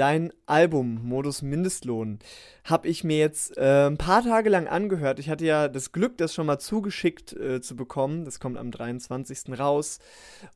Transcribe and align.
dein 0.00 0.32
Album 0.46 1.06
Modus 1.06 1.42
Mindestlohn 1.42 2.20
habe 2.64 2.88
ich 2.88 3.04
mir 3.04 3.18
jetzt 3.18 3.58
äh, 3.58 3.86
ein 3.86 3.98
paar 3.98 4.22
Tage 4.22 4.48
lang 4.48 4.66
angehört. 4.66 5.18
Ich 5.18 5.28
hatte 5.28 5.44
ja 5.44 5.68
das 5.68 5.92
Glück, 5.92 6.16
das 6.16 6.32
schon 6.32 6.46
mal 6.46 6.58
zugeschickt 6.58 7.34
äh, 7.34 7.60
zu 7.60 7.76
bekommen. 7.76 8.24
Das 8.24 8.40
kommt 8.40 8.56
am 8.56 8.70
23. 8.70 9.58
raus. 9.58 9.98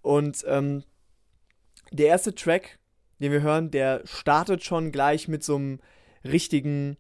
Und 0.01 0.46
ähm, 0.49 0.83
der 1.93 2.07
erste 2.07 2.35
Track, 2.35 2.79
den 3.21 3.33
wir 3.33 3.43
hören, 3.43 3.71
der 3.71 4.01
startet 4.04 4.65
schon 4.65 4.93
gleich 4.93 5.29
mit 5.29 5.45
so 5.45 5.56
einem 5.56 5.80
richtigen 6.24 6.96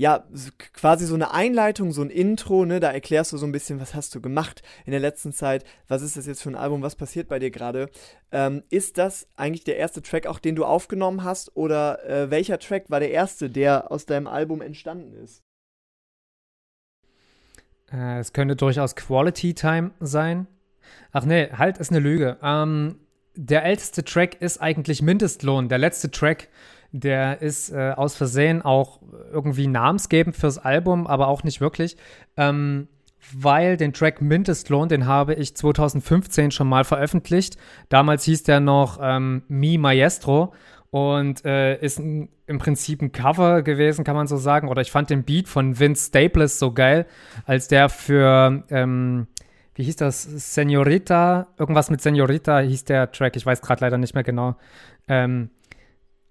ja, 0.00 0.24
quasi 0.72 1.04
so 1.04 1.14
eine 1.14 1.34
Einleitung, 1.34 1.92
so 1.92 2.00
ein 2.00 2.08
Intro, 2.08 2.64
ne, 2.64 2.80
da 2.80 2.90
erklärst 2.90 3.34
du 3.34 3.36
so 3.36 3.44
ein 3.44 3.52
bisschen, 3.52 3.82
was 3.82 3.94
hast 3.94 4.14
du 4.14 4.22
gemacht 4.22 4.62
in 4.86 4.92
der 4.92 5.00
letzten 5.00 5.30
Zeit, 5.30 5.62
was 5.88 6.00
ist 6.00 6.16
das 6.16 6.24
jetzt 6.24 6.42
für 6.42 6.48
ein 6.48 6.54
Album, 6.54 6.80
was 6.80 6.96
passiert 6.96 7.28
bei 7.28 7.38
dir 7.38 7.50
gerade. 7.50 7.90
Ähm, 8.32 8.62
ist 8.70 8.96
das 8.96 9.28
eigentlich 9.36 9.64
der 9.64 9.76
erste 9.76 10.00
Track, 10.00 10.26
auch 10.26 10.38
den 10.38 10.56
du 10.56 10.64
aufgenommen 10.64 11.22
hast, 11.22 11.54
oder 11.54 12.02
äh, 12.08 12.30
welcher 12.30 12.58
Track 12.58 12.88
war 12.88 12.98
der 12.98 13.10
erste, 13.10 13.50
der 13.50 13.92
aus 13.92 14.06
deinem 14.06 14.26
Album 14.26 14.62
entstanden 14.62 15.12
ist? 15.22 15.42
Äh, 17.92 18.20
es 18.20 18.32
könnte 18.32 18.56
durchaus 18.56 18.96
Quality 18.96 19.52
Time 19.52 19.90
sein. 20.00 20.46
Ach 21.12 21.26
nee, 21.26 21.50
halt, 21.52 21.76
ist 21.76 21.90
eine 21.90 22.00
Lüge. 22.00 22.38
Ähm, 22.42 23.00
der 23.34 23.66
älteste 23.66 24.02
Track 24.02 24.40
ist 24.40 24.62
eigentlich 24.62 25.02
Mindestlohn. 25.02 25.68
Der 25.68 25.76
letzte 25.76 26.10
Track 26.10 26.48
der 26.92 27.40
ist 27.42 27.70
äh, 27.70 27.92
aus 27.96 28.16
Versehen 28.16 28.62
auch 28.62 29.00
irgendwie 29.32 29.66
namensgebend 29.66 30.36
fürs 30.36 30.58
Album, 30.58 31.06
aber 31.06 31.28
auch 31.28 31.44
nicht 31.44 31.60
wirklich. 31.60 31.96
Ähm, 32.36 32.88
weil 33.32 33.76
den 33.76 33.92
Track 33.92 34.20
Mindestlohn, 34.20 34.88
den 34.88 35.06
habe 35.06 35.34
ich 35.34 35.54
2015 35.54 36.50
schon 36.50 36.68
mal 36.68 36.84
veröffentlicht. 36.84 37.56
Damals 37.88 38.24
hieß 38.24 38.44
der 38.44 38.60
noch 38.60 38.98
ähm, 39.00 39.42
Mi 39.48 39.78
Maestro 39.78 40.52
und 40.90 41.44
äh, 41.44 41.78
ist 41.80 41.98
ein, 41.98 42.28
im 42.46 42.58
Prinzip 42.58 43.02
ein 43.02 43.12
Cover 43.12 43.62
gewesen, 43.62 44.04
kann 44.04 44.16
man 44.16 44.26
so 44.26 44.36
sagen. 44.36 44.68
Oder 44.68 44.82
ich 44.82 44.90
fand 44.90 45.10
den 45.10 45.24
Beat 45.24 45.48
von 45.48 45.78
Vince 45.78 46.08
Staples 46.08 46.58
so 46.58 46.72
geil, 46.72 47.06
als 47.46 47.68
der 47.68 47.88
für, 47.88 48.64
ähm, 48.70 49.28
wie 49.74 49.84
hieß 49.84 49.96
das, 49.96 50.22
Senorita, 50.22 51.48
irgendwas 51.58 51.90
mit 51.90 52.00
Senorita 52.00 52.58
hieß 52.58 52.84
der 52.84 53.12
Track, 53.12 53.36
ich 53.36 53.46
weiß 53.46 53.60
gerade 53.60 53.84
leider 53.84 53.98
nicht 53.98 54.14
mehr 54.14 54.24
genau. 54.24 54.56
Ähm, 55.06 55.50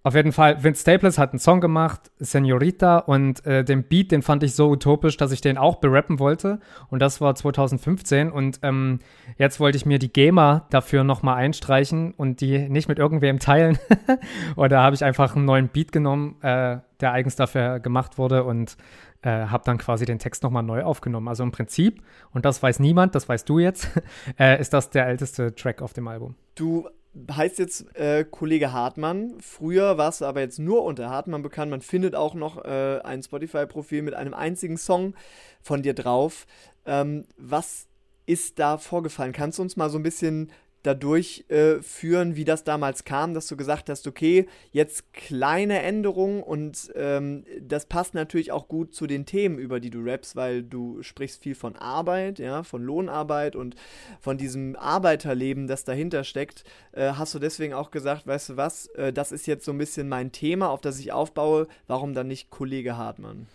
auf 0.02 0.16
jeden 0.16 0.32
Fall, 0.32 0.64
Vince 0.64 0.82
Staples 0.82 1.18
hat 1.18 1.32
einen 1.32 1.40
Song 1.40 1.60
gemacht, 1.60 2.10
Senorita, 2.20 3.00
und 3.00 3.46
äh, 3.46 3.66
den 3.66 3.84
Beat, 3.84 4.12
den 4.12 4.22
fand 4.22 4.44
ich 4.44 4.56
so 4.56 4.70
utopisch, 4.70 5.18
dass 5.18 5.34
ich 5.34 5.42
den 5.42 5.58
auch 5.58 5.76
berappen 5.78 6.20
wollte. 6.20 6.60
Und 6.90 7.02
das 7.02 7.20
war 7.20 7.36
2015. 7.36 8.32
Und 8.32 8.60
ähm, 8.64 9.00
jetzt 9.38 9.60
wollte 9.60 9.78
ich 9.78 9.86
mir 9.86 10.00
die 10.00 10.12
GEMA 10.12 10.68
dafür 10.70 11.04
nochmal 11.04 11.36
einstreichen 11.36 12.14
und 12.14 12.40
die 12.40 12.70
nicht 12.70 12.88
mit 12.88 12.98
irgendwem 12.98 13.40
teilen. 13.40 13.78
und 14.56 14.72
da 14.72 14.84
habe 14.84 14.96
ich 14.96 15.04
einfach 15.04 15.36
einen 15.36 15.46
neuen 15.46 15.68
Beat 15.68 15.92
genommen, 15.92 16.38
äh, 16.44 16.78
der 17.02 17.12
eigens 17.12 17.36
dafür 17.36 17.82
gemacht 17.82 18.18
wurde 18.18 18.46
und 18.46 18.78
äh, 19.22 19.30
habe 19.30 19.64
dann 19.66 19.78
quasi 19.78 20.06
den 20.06 20.20
Text 20.20 20.44
nochmal 20.44 20.64
neu 20.64 20.84
aufgenommen. 20.84 21.28
Also 21.28 21.44
im 21.44 21.52
Prinzip, 21.52 22.02
und 22.32 22.46
das 22.46 22.64
weiß 22.64 22.80
niemand, 22.80 23.16
das 23.16 23.28
weißt 23.28 23.48
du 23.50 23.60
jetzt, 23.60 23.90
äh, 24.40 24.62
ist 24.62 24.74
das 24.74 24.92
der 24.92 25.08
älteste 25.08 25.54
Track 25.56 25.82
auf 25.82 25.92
dem 25.92 26.08
Album. 26.08 26.36
Du 26.56 26.88
heißt 27.32 27.60
jetzt 27.60 27.96
äh, 27.96 28.24
Kollege 28.24 28.72
Hartmann. 28.72 29.40
Früher 29.40 29.98
warst 29.98 30.22
du 30.22 30.26
aber 30.26 30.42
jetzt 30.42 30.60
nur 30.60 30.84
unter 30.84 31.10
Hartmann 31.10 31.42
bekannt. 31.42 31.72
Man 31.72 31.82
findet 31.82 32.16
auch 32.16 32.34
noch 32.34 32.64
äh, 32.64 33.00
ein 33.04 33.24
Spotify-Profil 33.24 34.02
mit 34.02 34.14
einem 34.14 34.34
einzigen 34.34 34.78
Song 34.78 35.16
von 35.62 35.82
dir 35.82 35.94
drauf. 35.94 36.46
Ähm, 36.86 37.26
was 37.38 37.88
ist 38.26 38.60
da 38.60 38.78
vorgefallen? 38.78 39.34
Kannst 39.34 39.58
du 39.58 39.64
uns 39.64 39.76
mal 39.76 39.90
so 39.90 39.98
ein 39.98 40.04
bisschen 40.04 40.52
dadurch 40.84 41.46
äh, 41.50 41.82
führen, 41.82 42.36
wie 42.36 42.46
das 42.46 42.64
damals 42.64 43.04
kam, 43.04 43.34
dass 43.34 43.48
du 43.48 43.58
gesagt 43.58 43.90
hast, 43.90 44.08
okay, 44.08 44.48
jetzt 44.72 45.14
kleine 45.14 45.82
Änderungen 45.82 46.42
und 46.42 46.92
ähm, 46.96 47.44
das 47.62 47.86
passt 47.86 48.14
natürlich 48.14 48.52
auch 48.52 48.68
gut 48.68 48.94
zu 48.94 49.06
den 49.06 49.26
Themen, 49.26 49.60
über 49.60 49.80
die 49.80 49.90
du 49.90 50.00
rappst, 50.00 50.36
weil 50.36 50.64
du 50.64 51.04
sprichst 51.04 51.44
viel 51.44 51.56
von 51.56 51.76
Arbeit, 51.76 52.40
ja, 52.40 52.64
von 52.64 52.82
Lohnarbeit 52.82 53.56
und 53.56 53.76
von 54.22 54.38
diesem 54.38 54.76
Arbeiterleben, 54.78 55.68
das 55.68 55.84
dahinter 55.84 56.24
steckt. 56.24 56.64
Äh, 56.94 57.12
hast 57.14 57.34
du 57.34 57.40
deswegen 57.40 57.74
auch 57.74 57.92
gesagt, 57.92 58.26
weißt 58.26 58.50
du 58.50 58.58
was, 58.58 58.88
äh, 58.88 59.12
das 59.12 59.32
ist 59.32 59.48
jetzt 59.48 59.66
so 59.66 59.74
ein 59.74 59.78
bisschen 59.78 60.08
mein 60.08 60.32
Thema, 60.32 60.70
auf 60.70 60.82
das 60.82 61.00
ich 61.00 61.12
aufbaue, 61.12 61.68
warum 61.88 62.14
dann 62.14 62.28
nicht 62.28 62.50
Kollege 62.50 62.98
Hartmann? 62.98 63.48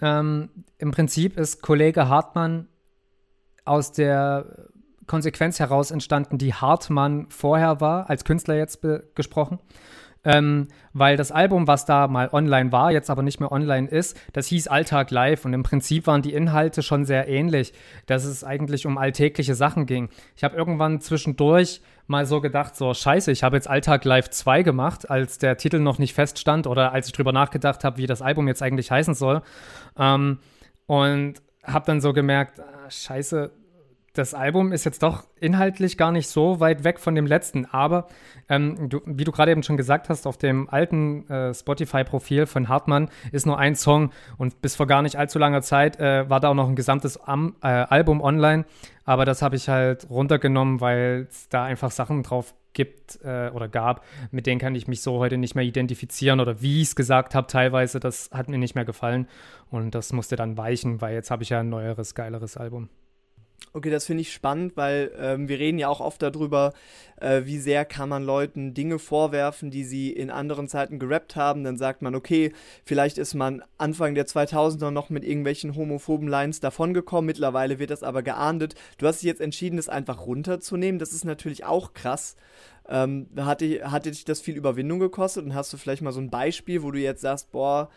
Ähm, 0.00 0.50
Im 0.78 0.90
Prinzip 0.90 1.38
ist 1.38 1.62
Kollege 1.62 2.08
Hartmann 2.08 2.66
aus 3.64 3.92
der 3.92 4.68
Konsequenz 5.06 5.60
heraus 5.60 5.90
entstanden, 5.90 6.38
die 6.38 6.54
Hartmann 6.54 7.26
vorher 7.28 7.80
war, 7.80 8.08
als 8.10 8.24
Künstler 8.24 8.56
jetzt 8.56 8.80
gesprochen. 9.14 9.58
Ähm, 10.26 10.68
weil 10.94 11.18
das 11.18 11.32
Album, 11.32 11.66
was 11.66 11.84
da 11.84 12.08
mal 12.08 12.30
online 12.32 12.72
war, 12.72 12.90
jetzt 12.90 13.10
aber 13.10 13.22
nicht 13.22 13.40
mehr 13.40 13.52
online 13.52 13.86
ist, 13.86 14.18
das 14.32 14.46
hieß 14.46 14.68
Alltag 14.68 15.10
Live 15.10 15.44
und 15.44 15.52
im 15.52 15.62
Prinzip 15.62 16.06
waren 16.06 16.22
die 16.22 16.32
Inhalte 16.32 16.82
schon 16.82 17.04
sehr 17.04 17.28
ähnlich, 17.28 17.74
dass 18.06 18.24
es 18.24 18.42
eigentlich 18.42 18.86
um 18.86 18.96
alltägliche 18.96 19.54
Sachen 19.54 19.84
ging. 19.84 20.08
Ich 20.34 20.42
habe 20.42 20.56
irgendwann 20.56 21.02
zwischendurch 21.02 21.82
mal 22.06 22.24
so 22.24 22.40
gedacht, 22.40 22.74
so 22.74 22.94
scheiße, 22.94 23.32
ich 23.32 23.42
habe 23.42 23.56
jetzt 23.56 23.68
Alltag 23.68 24.04
Live 24.06 24.30
2 24.30 24.62
gemacht, 24.62 25.10
als 25.10 25.36
der 25.36 25.58
Titel 25.58 25.78
noch 25.78 25.98
nicht 25.98 26.14
feststand 26.14 26.66
oder 26.66 26.92
als 26.92 27.06
ich 27.06 27.12
drüber 27.12 27.32
nachgedacht 27.32 27.84
habe, 27.84 27.98
wie 27.98 28.06
das 28.06 28.22
Album 28.22 28.48
jetzt 28.48 28.62
eigentlich 28.62 28.90
heißen 28.90 29.14
soll. 29.14 29.42
Ähm, 29.98 30.38
und 30.86 31.34
habe 31.64 31.86
dann 31.86 32.00
so 32.00 32.12
gemerkt, 32.12 32.60
ah, 32.60 32.90
scheiße, 32.90 33.50
das 34.14 34.32
Album 34.32 34.70
ist 34.70 34.84
jetzt 34.84 35.02
doch 35.02 35.24
inhaltlich 35.40 35.98
gar 35.98 36.12
nicht 36.12 36.28
so 36.28 36.60
weit 36.60 36.84
weg 36.84 37.00
von 37.00 37.16
dem 37.16 37.26
letzten, 37.26 37.66
aber 37.66 38.06
ähm, 38.48 38.88
du, 38.88 39.00
wie 39.06 39.24
du 39.24 39.32
gerade 39.32 39.50
eben 39.50 39.64
schon 39.64 39.76
gesagt 39.76 40.08
hast, 40.08 40.26
auf 40.26 40.38
dem 40.38 40.68
alten 40.70 41.28
äh, 41.28 41.52
Spotify-Profil 41.52 42.46
von 42.46 42.68
Hartmann 42.68 43.10
ist 43.32 43.44
nur 43.44 43.58
ein 43.58 43.74
Song 43.74 44.12
und 44.38 44.62
bis 44.62 44.76
vor 44.76 44.86
gar 44.86 45.02
nicht 45.02 45.16
allzu 45.16 45.40
langer 45.40 45.62
Zeit 45.62 45.98
äh, 45.98 46.30
war 46.30 46.38
da 46.38 46.50
auch 46.50 46.54
noch 46.54 46.68
ein 46.68 46.76
gesamtes 46.76 47.16
Am 47.16 47.56
äh, 47.60 47.66
Album 47.66 48.20
online, 48.20 48.66
aber 49.04 49.24
das 49.24 49.42
habe 49.42 49.56
ich 49.56 49.68
halt 49.68 50.08
runtergenommen, 50.08 50.80
weil 50.80 51.26
es 51.28 51.48
da 51.48 51.64
einfach 51.64 51.90
Sachen 51.90 52.22
drauf 52.22 52.54
gibt 52.72 53.18
äh, 53.24 53.50
oder 53.52 53.68
gab, 53.68 54.04
mit 54.30 54.46
denen 54.46 54.60
kann 54.60 54.76
ich 54.76 54.86
mich 54.86 55.02
so 55.02 55.18
heute 55.18 55.38
nicht 55.38 55.56
mehr 55.56 55.64
identifizieren 55.64 56.38
oder 56.38 56.62
wie 56.62 56.82
ich 56.82 56.88
es 56.88 56.96
gesagt 56.96 57.34
habe 57.34 57.48
teilweise, 57.48 57.98
das 57.98 58.30
hat 58.32 58.48
mir 58.48 58.58
nicht 58.58 58.76
mehr 58.76 58.84
gefallen 58.84 59.26
und 59.70 59.92
das 59.96 60.12
musste 60.12 60.36
dann 60.36 60.56
weichen, 60.56 61.00
weil 61.00 61.14
jetzt 61.14 61.32
habe 61.32 61.42
ich 61.42 61.48
ja 61.48 61.60
ein 61.60 61.68
neueres, 61.68 62.14
geileres 62.14 62.56
Album. 62.56 62.88
Okay, 63.76 63.90
das 63.90 64.06
finde 64.06 64.20
ich 64.20 64.32
spannend, 64.32 64.76
weil 64.76 65.10
ähm, 65.18 65.48
wir 65.48 65.58
reden 65.58 65.80
ja 65.80 65.88
auch 65.88 65.98
oft 66.00 66.22
darüber, 66.22 66.74
äh, 67.20 67.42
wie 67.44 67.58
sehr 67.58 67.84
kann 67.84 68.08
man 68.08 68.22
Leuten 68.22 68.72
Dinge 68.72 69.00
vorwerfen, 69.00 69.72
die 69.72 69.82
sie 69.82 70.12
in 70.12 70.30
anderen 70.30 70.68
Zeiten 70.68 71.00
gerappt 71.00 71.34
haben. 71.34 71.64
Dann 71.64 71.76
sagt 71.76 72.00
man, 72.00 72.14
okay, 72.14 72.52
vielleicht 72.84 73.18
ist 73.18 73.34
man 73.34 73.64
Anfang 73.76 74.14
der 74.14 74.28
2000er 74.28 74.92
noch 74.92 75.10
mit 75.10 75.24
irgendwelchen 75.24 75.74
homophoben 75.74 76.28
Lines 76.28 76.60
davongekommen. 76.60 77.26
Mittlerweile 77.26 77.80
wird 77.80 77.90
das 77.90 78.04
aber 78.04 78.22
geahndet. 78.22 78.76
Du 78.98 79.08
hast 79.08 79.22
dich 79.22 79.26
jetzt 79.26 79.40
entschieden, 79.40 79.76
das 79.76 79.88
einfach 79.88 80.24
runterzunehmen. 80.24 81.00
Das 81.00 81.12
ist 81.12 81.24
natürlich 81.24 81.64
auch 81.64 81.94
krass. 81.94 82.36
Ähm, 82.88 83.26
hatte, 83.36 83.90
hatte 83.90 84.12
dich 84.12 84.24
das 84.24 84.40
viel 84.40 84.56
Überwindung 84.56 85.00
gekostet 85.00 85.44
und 85.44 85.54
hast 85.56 85.72
du 85.72 85.78
vielleicht 85.78 86.02
mal 86.02 86.12
so 86.12 86.20
ein 86.20 86.30
Beispiel, 86.30 86.84
wo 86.84 86.92
du 86.92 87.00
jetzt 87.00 87.22
sagst, 87.22 87.50
boah, 87.50 87.90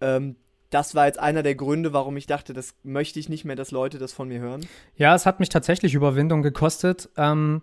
ähm, 0.00 0.34
das 0.76 0.94
war 0.94 1.06
jetzt 1.06 1.18
einer 1.18 1.42
der 1.42 1.54
Gründe, 1.54 1.94
warum 1.94 2.18
ich 2.18 2.26
dachte, 2.26 2.52
das 2.52 2.74
möchte 2.82 3.18
ich 3.18 3.30
nicht 3.30 3.46
mehr, 3.46 3.56
dass 3.56 3.70
Leute 3.70 3.96
das 3.96 4.12
von 4.12 4.28
mir 4.28 4.40
hören. 4.40 4.66
Ja, 4.94 5.14
es 5.14 5.24
hat 5.24 5.40
mich 5.40 5.48
tatsächlich 5.48 5.94
Überwindung 5.94 6.42
gekostet. 6.42 7.08
Ähm, 7.16 7.62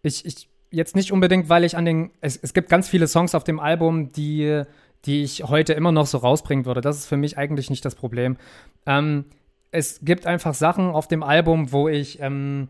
ich, 0.00 0.24
ich, 0.24 0.48
jetzt 0.70 0.96
nicht 0.96 1.12
unbedingt, 1.12 1.50
weil 1.50 1.64
ich 1.64 1.76
an 1.76 1.84
den, 1.84 2.12
es, 2.22 2.34
es 2.34 2.54
gibt 2.54 2.70
ganz 2.70 2.88
viele 2.88 3.08
Songs 3.08 3.34
auf 3.34 3.44
dem 3.44 3.60
Album, 3.60 4.10
die, 4.12 4.62
die 5.04 5.22
ich 5.22 5.44
heute 5.44 5.74
immer 5.74 5.92
noch 5.92 6.06
so 6.06 6.16
rausbringen 6.16 6.64
würde. 6.64 6.80
Das 6.80 6.96
ist 6.96 7.04
für 7.04 7.18
mich 7.18 7.36
eigentlich 7.36 7.68
nicht 7.68 7.84
das 7.84 7.94
Problem. 7.94 8.38
Ähm, 8.86 9.26
es 9.70 10.00
gibt 10.02 10.26
einfach 10.26 10.54
Sachen 10.54 10.88
auf 10.88 11.08
dem 11.08 11.22
Album, 11.22 11.72
wo 11.72 11.88
ich, 11.88 12.20
ähm, 12.22 12.68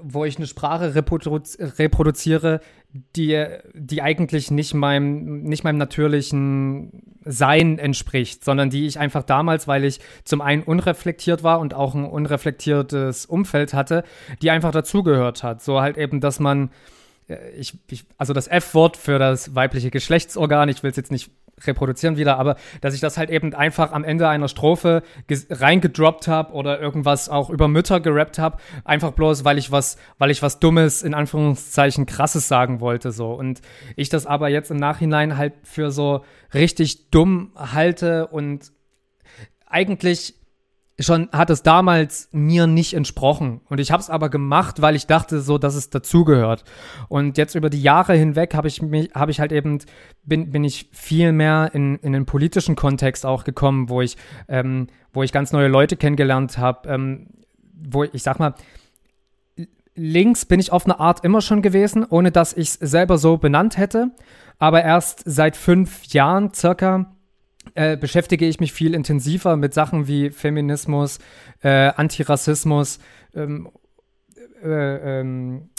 wo 0.00 0.24
ich 0.24 0.36
eine 0.36 0.46
Sprache 0.46 0.94
reproduzi 0.94 1.60
reproduziere, 1.60 2.60
die, 3.16 3.44
die 3.74 4.02
eigentlich 4.02 4.52
nicht 4.52 4.72
meinem, 4.72 5.42
nicht 5.42 5.64
meinem 5.64 5.78
natürlichen 5.78 7.09
Sein 7.24 7.78
entspricht, 7.78 8.44
sondern 8.44 8.70
die 8.70 8.86
ich 8.86 8.98
einfach 8.98 9.22
damals, 9.22 9.68
weil 9.68 9.84
ich 9.84 10.00
zum 10.24 10.40
einen 10.40 10.62
unreflektiert 10.62 11.42
war 11.42 11.60
und 11.60 11.74
auch 11.74 11.94
ein 11.94 12.04
unreflektiertes 12.04 13.26
Umfeld 13.26 13.74
hatte, 13.74 14.04
die 14.42 14.50
einfach 14.50 14.70
dazugehört 14.70 15.42
hat. 15.42 15.62
So 15.62 15.80
halt 15.80 15.98
eben, 15.98 16.20
dass 16.20 16.40
man 16.40 16.70
äh, 17.28 17.50
ich, 17.50 17.78
ich, 17.90 18.04
also 18.18 18.32
das 18.32 18.48
F-Wort 18.48 18.96
für 18.96 19.18
das 19.18 19.54
weibliche 19.54 19.90
Geschlechtsorgan, 19.90 20.68
ich 20.68 20.82
will 20.82 20.90
es 20.90 20.96
jetzt 20.96 21.12
nicht 21.12 21.30
reproduzieren 21.66 22.16
wieder, 22.16 22.38
aber 22.38 22.56
dass 22.80 22.94
ich 22.94 23.00
das 23.00 23.16
halt 23.16 23.30
eben 23.30 23.54
einfach 23.54 23.92
am 23.92 24.04
Ende 24.04 24.28
einer 24.28 24.48
Strophe 24.48 25.02
reingedroppt 25.50 26.28
habe 26.28 26.52
oder 26.52 26.80
irgendwas 26.80 27.28
auch 27.28 27.50
über 27.50 27.68
Mütter 27.68 28.00
gerappt 28.00 28.38
habe, 28.38 28.58
einfach 28.84 29.12
bloß, 29.12 29.44
weil 29.44 29.58
ich 29.58 29.70
was, 29.70 29.96
weil 30.18 30.30
ich 30.30 30.42
was 30.42 30.60
Dummes, 30.60 31.02
in 31.02 31.14
Anführungszeichen 31.14 32.06
krasses 32.06 32.48
sagen 32.48 32.80
wollte, 32.80 33.12
so. 33.12 33.32
Und 33.32 33.60
ich 33.96 34.08
das 34.08 34.26
aber 34.26 34.48
jetzt 34.48 34.70
im 34.70 34.78
Nachhinein 34.78 35.36
halt 35.36 35.54
für 35.62 35.90
so 35.90 36.24
richtig 36.54 37.10
dumm 37.10 37.52
halte 37.56 38.26
und 38.28 38.72
eigentlich 39.66 40.39
schon 41.00 41.28
hat 41.32 41.50
es 41.50 41.62
damals 41.62 42.28
mir 42.32 42.66
nicht 42.66 42.94
entsprochen 42.94 43.60
und 43.68 43.80
ich 43.80 43.90
habe 43.90 44.00
es 44.00 44.10
aber 44.10 44.28
gemacht, 44.28 44.82
weil 44.82 44.96
ich 44.96 45.06
dachte 45.06 45.40
so, 45.40 45.58
dass 45.58 45.74
es 45.74 45.90
dazugehört. 45.90 46.64
Und 47.08 47.38
jetzt 47.38 47.54
über 47.54 47.70
die 47.70 47.82
Jahre 47.82 48.14
hinweg 48.14 48.54
habe 48.54 48.68
ich 48.68 48.82
mich 48.82 49.10
habe 49.14 49.30
ich 49.30 49.40
halt 49.40 49.52
eben 49.52 49.78
bin 50.24 50.50
bin 50.50 50.64
ich 50.64 50.88
viel 50.92 51.32
mehr 51.32 51.70
in 51.72 51.96
in 51.96 52.12
den 52.12 52.26
politischen 52.26 52.76
Kontext 52.76 53.26
auch 53.26 53.44
gekommen, 53.44 53.88
wo 53.88 54.02
ich 54.02 54.16
ähm, 54.48 54.88
wo 55.12 55.22
ich 55.22 55.32
ganz 55.32 55.52
neue 55.52 55.68
Leute 55.68 55.96
kennengelernt 55.96 56.58
habe, 56.58 56.88
ähm, 56.88 57.28
wo 57.72 58.04
ich, 58.04 58.14
ich 58.14 58.22
sag 58.22 58.38
mal 58.38 58.54
links 59.94 60.44
bin 60.44 60.60
ich 60.60 60.72
auf 60.72 60.84
eine 60.84 60.98
Art 61.00 61.24
immer 61.24 61.40
schon 61.40 61.62
gewesen, 61.62 62.06
ohne 62.08 62.30
dass 62.30 62.52
ich 62.52 62.68
es 62.68 62.74
selber 62.74 63.18
so 63.18 63.36
benannt 63.36 63.76
hätte, 63.76 64.10
aber 64.58 64.82
erst 64.82 65.22
seit 65.24 65.56
fünf 65.56 66.04
Jahren 66.06 66.54
circa 66.54 67.12
äh, 67.74 67.96
beschäftige 67.96 68.46
ich 68.46 68.60
mich 68.60 68.72
viel 68.72 68.94
intensiver 68.94 69.56
mit 69.56 69.74
Sachen 69.74 70.06
wie 70.06 70.30
Feminismus, 70.30 71.18
äh, 71.62 71.90
Antirassismus, 71.96 72.98
ähm, 73.34 73.70
äh, 74.62 75.20
ähm, 75.20 75.70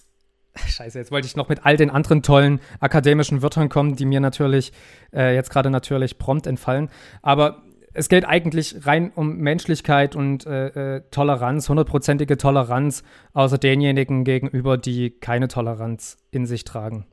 Scheiße, 0.56 1.00
jetzt 1.00 1.12
wollte 1.12 1.28
ich 1.28 1.36
noch 1.36 1.48
mit 1.48 1.66
all 1.66 1.78
den 1.78 1.90
anderen 1.90 2.24
tollen 2.24 2.60
akademischen 2.80 3.42
Wörtern 3.42 3.70
kommen, 3.70 3.96
die 3.96 4.06
mir 4.06 4.20
natürlich 4.20 4.74
äh, 5.14 5.34
jetzt 5.34 5.50
gerade 5.50 5.70
natürlich 5.70 6.18
prompt 6.18 6.46
entfallen. 6.46 6.90
Aber 7.22 7.64
es 7.94 8.10
geht 8.10 8.26
eigentlich 8.26 8.86
rein 8.86 9.12
um 9.14 9.38
Menschlichkeit 9.38 10.16
und 10.16 10.46
äh, 10.46 10.98
äh, 10.98 11.02
Toleranz, 11.12 11.70
hundertprozentige 11.70 12.38
Toleranz, 12.38 13.04
außer 13.34 13.58
denjenigen 13.58 14.24
gegenüber, 14.24 14.78
die 14.78 15.12
keine 15.12 15.48
Toleranz 15.48 16.18
in 16.32 16.46
sich 16.46 16.64
tragen. 16.64 17.06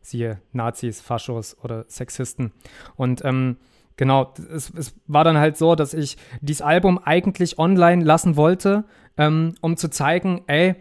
Siehe 0.00 0.40
Nazis, 0.52 1.00
Faschos 1.00 1.56
oder 1.62 1.84
Sexisten. 1.88 2.52
Und 2.96 3.24
ähm, 3.24 3.56
Genau, 4.00 4.32
es, 4.50 4.72
es, 4.72 4.94
war 5.08 5.24
dann 5.24 5.36
halt 5.36 5.58
so, 5.58 5.74
dass 5.74 5.92
ich 5.92 6.16
dieses 6.40 6.62
Album 6.62 6.98
eigentlich 7.04 7.58
online 7.58 8.02
lassen 8.02 8.34
wollte, 8.34 8.84
ähm, 9.18 9.56
um 9.60 9.76
zu 9.76 9.90
zeigen, 9.90 10.40
ey, 10.46 10.74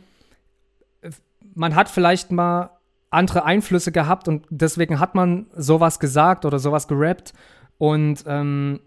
man 1.54 1.76
hat 1.76 1.90
vielleicht 1.90 2.32
mal 2.32 2.70
andere 3.10 3.44
Einflüsse 3.44 3.92
gehabt 3.92 4.30
und 4.30 4.46
deswegen 4.50 5.02
hat 5.02 5.16
man 5.16 5.48
sowas 5.54 6.00
gesagt 6.00 6.46
oder 6.46 6.60
sowas 6.60 6.88
gerappt. 6.88 7.34
Und 7.78 8.24
ähm, 8.26 8.80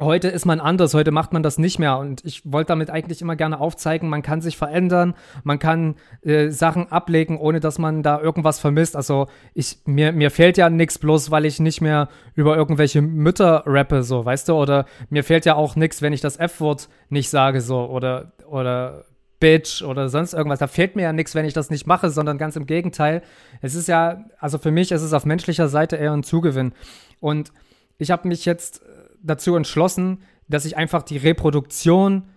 Heute 0.00 0.26
ist 0.26 0.44
man 0.44 0.58
anders, 0.58 0.92
heute 0.92 1.12
macht 1.12 1.32
man 1.32 1.44
das 1.44 1.56
nicht 1.56 1.78
mehr. 1.78 1.98
Und 1.98 2.24
ich 2.24 2.42
wollte 2.44 2.68
damit 2.68 2.90
eigentlich 2.90 3.22
immer 3.22 3.36
gerne 3.36 3.60
aufzeigen, 3.60 4.08
man 4.08 4.22
kann 4.22 4.40
sich 4.40 4.56
verändern, 4.56 5.14
man 5.44 5.60
kann 5.60 5.94
äh, 6.22 6.48
Sachen 6.48 6.90
ablegen, 6.90 7.38
ohne 7.38 7.60
dass 7.60 7.78
man 7.78 8.02
da 8.02 8.20
irgendwas 8.20 8.58
vermisst. 8.58 8.96
Also 8.96 9.28
ich, 9.54 9.78
mir, 9.84 10.10
mir 10.10 10.32
fehlt 10.32 10.56
ja 10.56 10.68
nichts 10.68 10.98
bloß, 10.98 11.30
weil 11.30 11.44
ich 11.44 11.60
nicht 11.60 11.80
mehr 11.80 12.08
über 12.34 12.56
irgendwelche 12.56 13.02
Mütter 13.02 13.62
rappe, 13.66 14.02
so, 14.02 14.24
weißt 14.24 14.48
du? 14.48 14.54
Oder 14.54 14.86
mir 15.10 15.22
fehlt 15.22 15.46
ja 15.46 15.54
auch 15.54 15.76
nichts, 15.76 16.02
wenn 16.02 16.12
ich 16.12 16.20
das 16.20 16.38
F-Wort 16.38 16.88
nicht 17.08 17.30
sage, 17.30 17.60
so, 17.60 17.86
oder, 17.86 18.32
oder 18.48 19.04
Bitch 19.38 19.82
oder 19.82 20.08
sonst 20.08 20.32
irgendwas. 20.32 20.58
Da 20.58 20.66
fehlt 20.66 20.96
mir 20.96 21.02
ja 21.02 21.12
nichts, 21.12 21.36
wenn 21.36 21.44
ich 21.44 21.52
das 21.52 21.70
nicht 21.70 21.86
mache, 21.86 22.10
sondern 22.10 22.36
ganz 22.36 22.56
im 22.56 22.66
Gegenteil. 22.66 23.22
Es 23.60 23.76
ist 23.76 23.86
ja, 23.86 24.24
also 24.40 24.58
für 24.58 24.72
mich 24.72 24.90
ist 24.90 25.02
es 25.02 25.12
auf 25.12 25.24
menschlicher 25.24 25.68
Seite 25.68 25.94
eher 25.96 26.12
ein 26.12 26.24
Zugewinn. 26.24 26.72
Und 27.20 27.52
ich 27.98 28.10
habe 28.10 28.26
mich 28.26 28.44
jetzt 28.44 28.82
dazu 29.24 29.56
entschlossen, 29.56 30.22
dass 30.48 30.64
ich 30.64 30.76
einfach 30.76 31.02
die 31.02 31.16
Reproduktion 31.16 32.28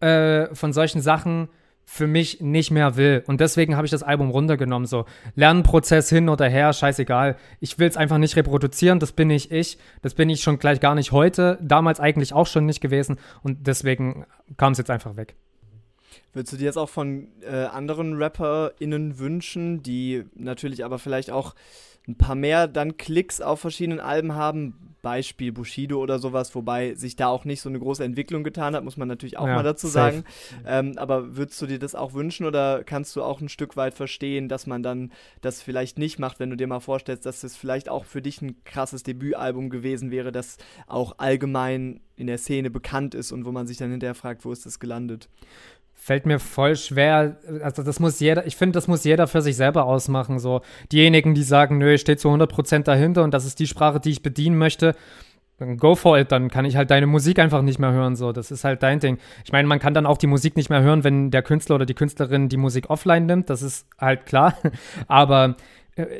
äh, 0.00 0.54
von 0.54 0.72
solchen 0.72 1.02
Sachen 1.02 1.48
für 1.84 2.06
mich 2.06 2.42
nicht 2.42 2.70
mehr 2.70 2.96
will. 2.96 3.24
Und 3.26 3.40
deswegen 3.40 3.74
habe 3.74 3.86
ich 3.86 3.90
das 3.90 4.02
Album 4.02 4.28
runtergenommen. 4.28 4.86
So, 4.86 5.06
Lernprozess 5.36 6.10
hin 6.10 6.28
oder 6.28 6.46
her, 6.46 6.74
scheißegal. 6.74 7.36
Ich 7.60 7.78
will 7.78 7.88
es 7.88 7.96
einfach 7.96 8.18
nicht 8.18 8.36
reproduzieren, 8.36 9.00
das 9.00 9.12
bin 9.12 9.28
nicht 9.28 9.50
ich. 9.50 9.78
Das 10.02 10.12
bin 10.12 10.28
ich 10.28 10.42
schon 10.42 10.58
gleich 10.58 10.80
gar 10.80 10.94
nicht 10.94 11.12
heute. 11.12 11.58
Damals 11.62 11.98
eigentlich 11.98 12.34
auch 12.34 12.46
schon 12.46 12.66
nicht 12.66 12.82
gewesen. 12.82 13.16
Und 13.42 13.66
deswegen 13.66 14.26
kam 14.58 14.72
es 14.72 14.78
jetzt 14.78 14.90
einfach 14.90 15.16
weg. 15.16 15.34
Würdest 16.34 16.52
du 16.52 16.56
dir 16.58 16.66
jetzt 16.66 16.76
auch 16.76 16.90
von 16.90 17.28
äh, 17.40 17.64
anderen 17.64 18.22
RapperInnen 18.22 19.18
wünschen, 19.18 19.82
die 19.82 20.24
natürlich 20.34 20.84
aber 20.84 20.98
vielleicht 20.98 21.30
auch 21.30 21.54
ein 22.08 22.16
paar 22.16 22.34
mehr 22.34 22.66
dann 22.66 22.96
Klicks 22.96 23.40
auf 23.40 23.60
verschiedenen 23.60 24.00
Alben 24.00 24.34
haben, 24.34 24.88
Beispiel 25.02 25.52
Bushido 25.52 26.00
oder 26.00 26.18
sowas, 26.18 26.54
wobei 26.54 26.94
sich 26.94 27.14
da 27.14 27.28
auch 27.28 27.44
nicht 27.44 27.60
so 27.60 27.68
eine 27.68 27.78
große 27.78 28.02
Entwicklung 28.02 28.42
getan 28.42 28.74
hat, 28.74 28.82
muss 28.82 28.96
man 28.96 29.06
natürlich 29.06 29.38
auch 29.38 29.46
ja, 29.46 29.54
mal 29.54 29.62
dazu 29.62 29.86
safe. 29.86 30.16
sagen. 30.16 30.24
Ähm, 30.66 30.98
aber 30.98 31.36
würdest 31.36 31.60
du 31.62 31.66
dir 31.66 31.78
das 31.78 31.94
auch 31.94 32.14
wünschen 32.14 32.46
oder 32.46 32.82
kannst 32.84 33.14
du 33.14 33.22
auch 33.22 33.40
ein 33.40 33.48
Stück 33.48 33.76
weit 33.76 33.94
verstehen, 33.94 34.48
dass 34.48 34.66
man 34.66 34.82
dann 34.82 35.12
das 35.40 35.62
vielleicht 35.62 35.98
nicht 35.98 36.18
macht, 36.18 36.40
wenn 36.40 36.50
du 36.50 36.56
dir 36.56 36.66
mal 36.66 36.80
vorstellst, 36.80 37.26
dass 37.26 37.44
es 37.44 37.56
vielleicht 37.56 37.88
auch 37.88 38.04
für 38.04 38.22
dich 38.22 38.42
ein 38.42 38.56
krasses 38.64 39.02
Debütalbum 39.02 39.70
gewesen 39.70 40.10
wäre, 40.10 40.32
das 40.32 40.56
auch 40.86 41.14
allgemein 41.18 42.00
in 42.16 42.26
der 42.26 42.38
Szene 42.38 42.68
bekannt 42.68 43.14
ist 43.14 43.30
und 43.30 43.44
wo 43.44 43.52
man 43.52 43.68
sich 43.68 43.76
dann 43.76 43.92
hinterher 43.92 44.16
fragt, 44.16 44.44
wo 44.44 44.50
ist 44.50 44.66
das 44.66 44.80
gelandet? 44.80 45.28
Fällt 45.98 46.24
mir 46.24 46.38
voll 46.38 46.76
schwer. 46.76 47.36
Also 47.62 47.82
das 47.82 48.00
muss 48.00 48.20
jeder, 48.20 48.46
ich 48.46 48.56
finde, 48.56 48.74
das 48.74 48.88
muss 48.88 49.04
jeder 49.04 49.26
für 49.26 49.42
sich 49.42 49.56
selber 49.56 49.84
ausmachen. 49.84 50.38
So 50.38 50.62
diejenigen, 50.90 51.34
die 51.34 51.42
sagen, 51.42 51.76
nö, 51.76 51.92
ich 51.92 52.00
stehe 52.00 52.16
zu 52.16 52.28
100% 52.28 52.84
dahinter 52.84 53.24
und 53.24 53.34
das 53.34 53.44
ist 53.44 53.58
die 53.58 53.66
Sprache, 53.66 54.00
die 54.00 54.10
ich 54.10 54.22
bedienen 54.22 54.56
möchte, 54.56 54.94
dann 55.58 55.76
go 55.76 55.96
for 55.96 56.16
it, 56.16 56.30
dann 56.30 56.50
kann 56.50 56.64
ich 56.64 56.76
halt 56.76 56.90
deine 56.90 57.08
Musik 57.08 57.40
einfach 57.40 57.62
nicht 57.62 57.80
mehr 57.80 57.92
hören. 57.92 58.14
So, 58.14 58.32
das 58.32 58.52
ist 58.52 58.62
halt 58.62 58.82
dein 58.84 59.00
Ding. 59.00 59.18
Ich 59.44 59.50
meine, 59.50 59.66
man 59.66 59.80
kann 59.80 59.92
dann 59.92 60.06
auch 60.06 60.16
die 60.16 60.28
Musik 60.28 60.56
nicht 60.56 60.70
mehr 60.70 60.82
hören, 60.82 61.02
wenn 61.02 61.32
der 61.32 61.42
Künstler 61.42 61.74
oder 61.74 61.86
die 61.86 61.94
Künstlerin 61.94 62.48
die 62.48 62.56
Musik 62.56 62.88
offline 62.90 63.26
nimmt. 63.26 63.50
Das 63.50 63.62
ist 63.62 63.86
halt 63.98 64.24
klar. 64.24 64.54
Aber 65.08 65.56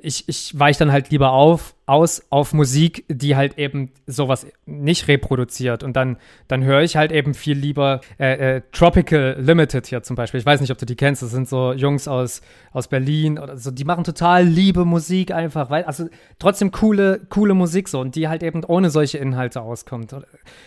ich, 0.03 0.29
ich 0.29 0.59
weiche 0.59 0.81
dann 0.81 0.93
halt 0.93 1.11
lieber 1.11 1.31
auf, 1.31 1.75
aus 1.87 2.27
auf 2.31 2.53
Musik, 2.53 3.05
die 3.09 3.37
halt 3.37 3.59
eben 3.59 3.93
sowas 4.07 4.47
nicht 4.67 5.07
reproduziert. 5.07 5.85
Und 5.85 5.95
dann, 5.95 6.17
dann 6.49 6.65
höre 6.65 6.83
ich 6.83 6.97
halt 6.97 7.13
eben 7.13 7.33
viel 7.33 7.57
lieber 7.57 8.01
äh, 8.19 8.57
äh, 8.57 8.63
Tropical 8.73 9.37
Limited 9.39 9.87
hier 9.87 10.03
zum 10.03 10.17
Beispiel. 10.17 10.41
Ich 10.41 10.47
weiß 10.47 10.61
nicht, 10.61 10.73
ob 10.73 10.79
du 10.79 10.87
die 10.87 10.97
kennst. 10.97 11.23
Das 11.23 11.31
sind 11.31 11.49
so 11.49 11.73
Jungs 11.73 12.09
aus, 12.09 12.43
aus 12.73 12.89
Berlin 12.89 13.39
oder 13.39 13.57
so. 13.57 13.71
Die 13.71 13.85
machen 13.85 14.03
total 14.05 14.45
liebe 14.45 14.85
Musik 14.85 15.31
einfach, 15.31 15.71
weil, 15.71 15.85
also 15.85 16.09
trotzdem 16.39 16.73
coole, 16.73 17.21
coole 17.31 17.55
Musik 17.55 17.89
so 17.89 18.01
und 18.01 18.17
die 18.17 18.29
halt 18.29 18.43
eben 18.43 18.65
ohne 18.65 18.91
solche 18.91 19.19
Inhalte 19.19 19.63
auskommt. 19.63 20.15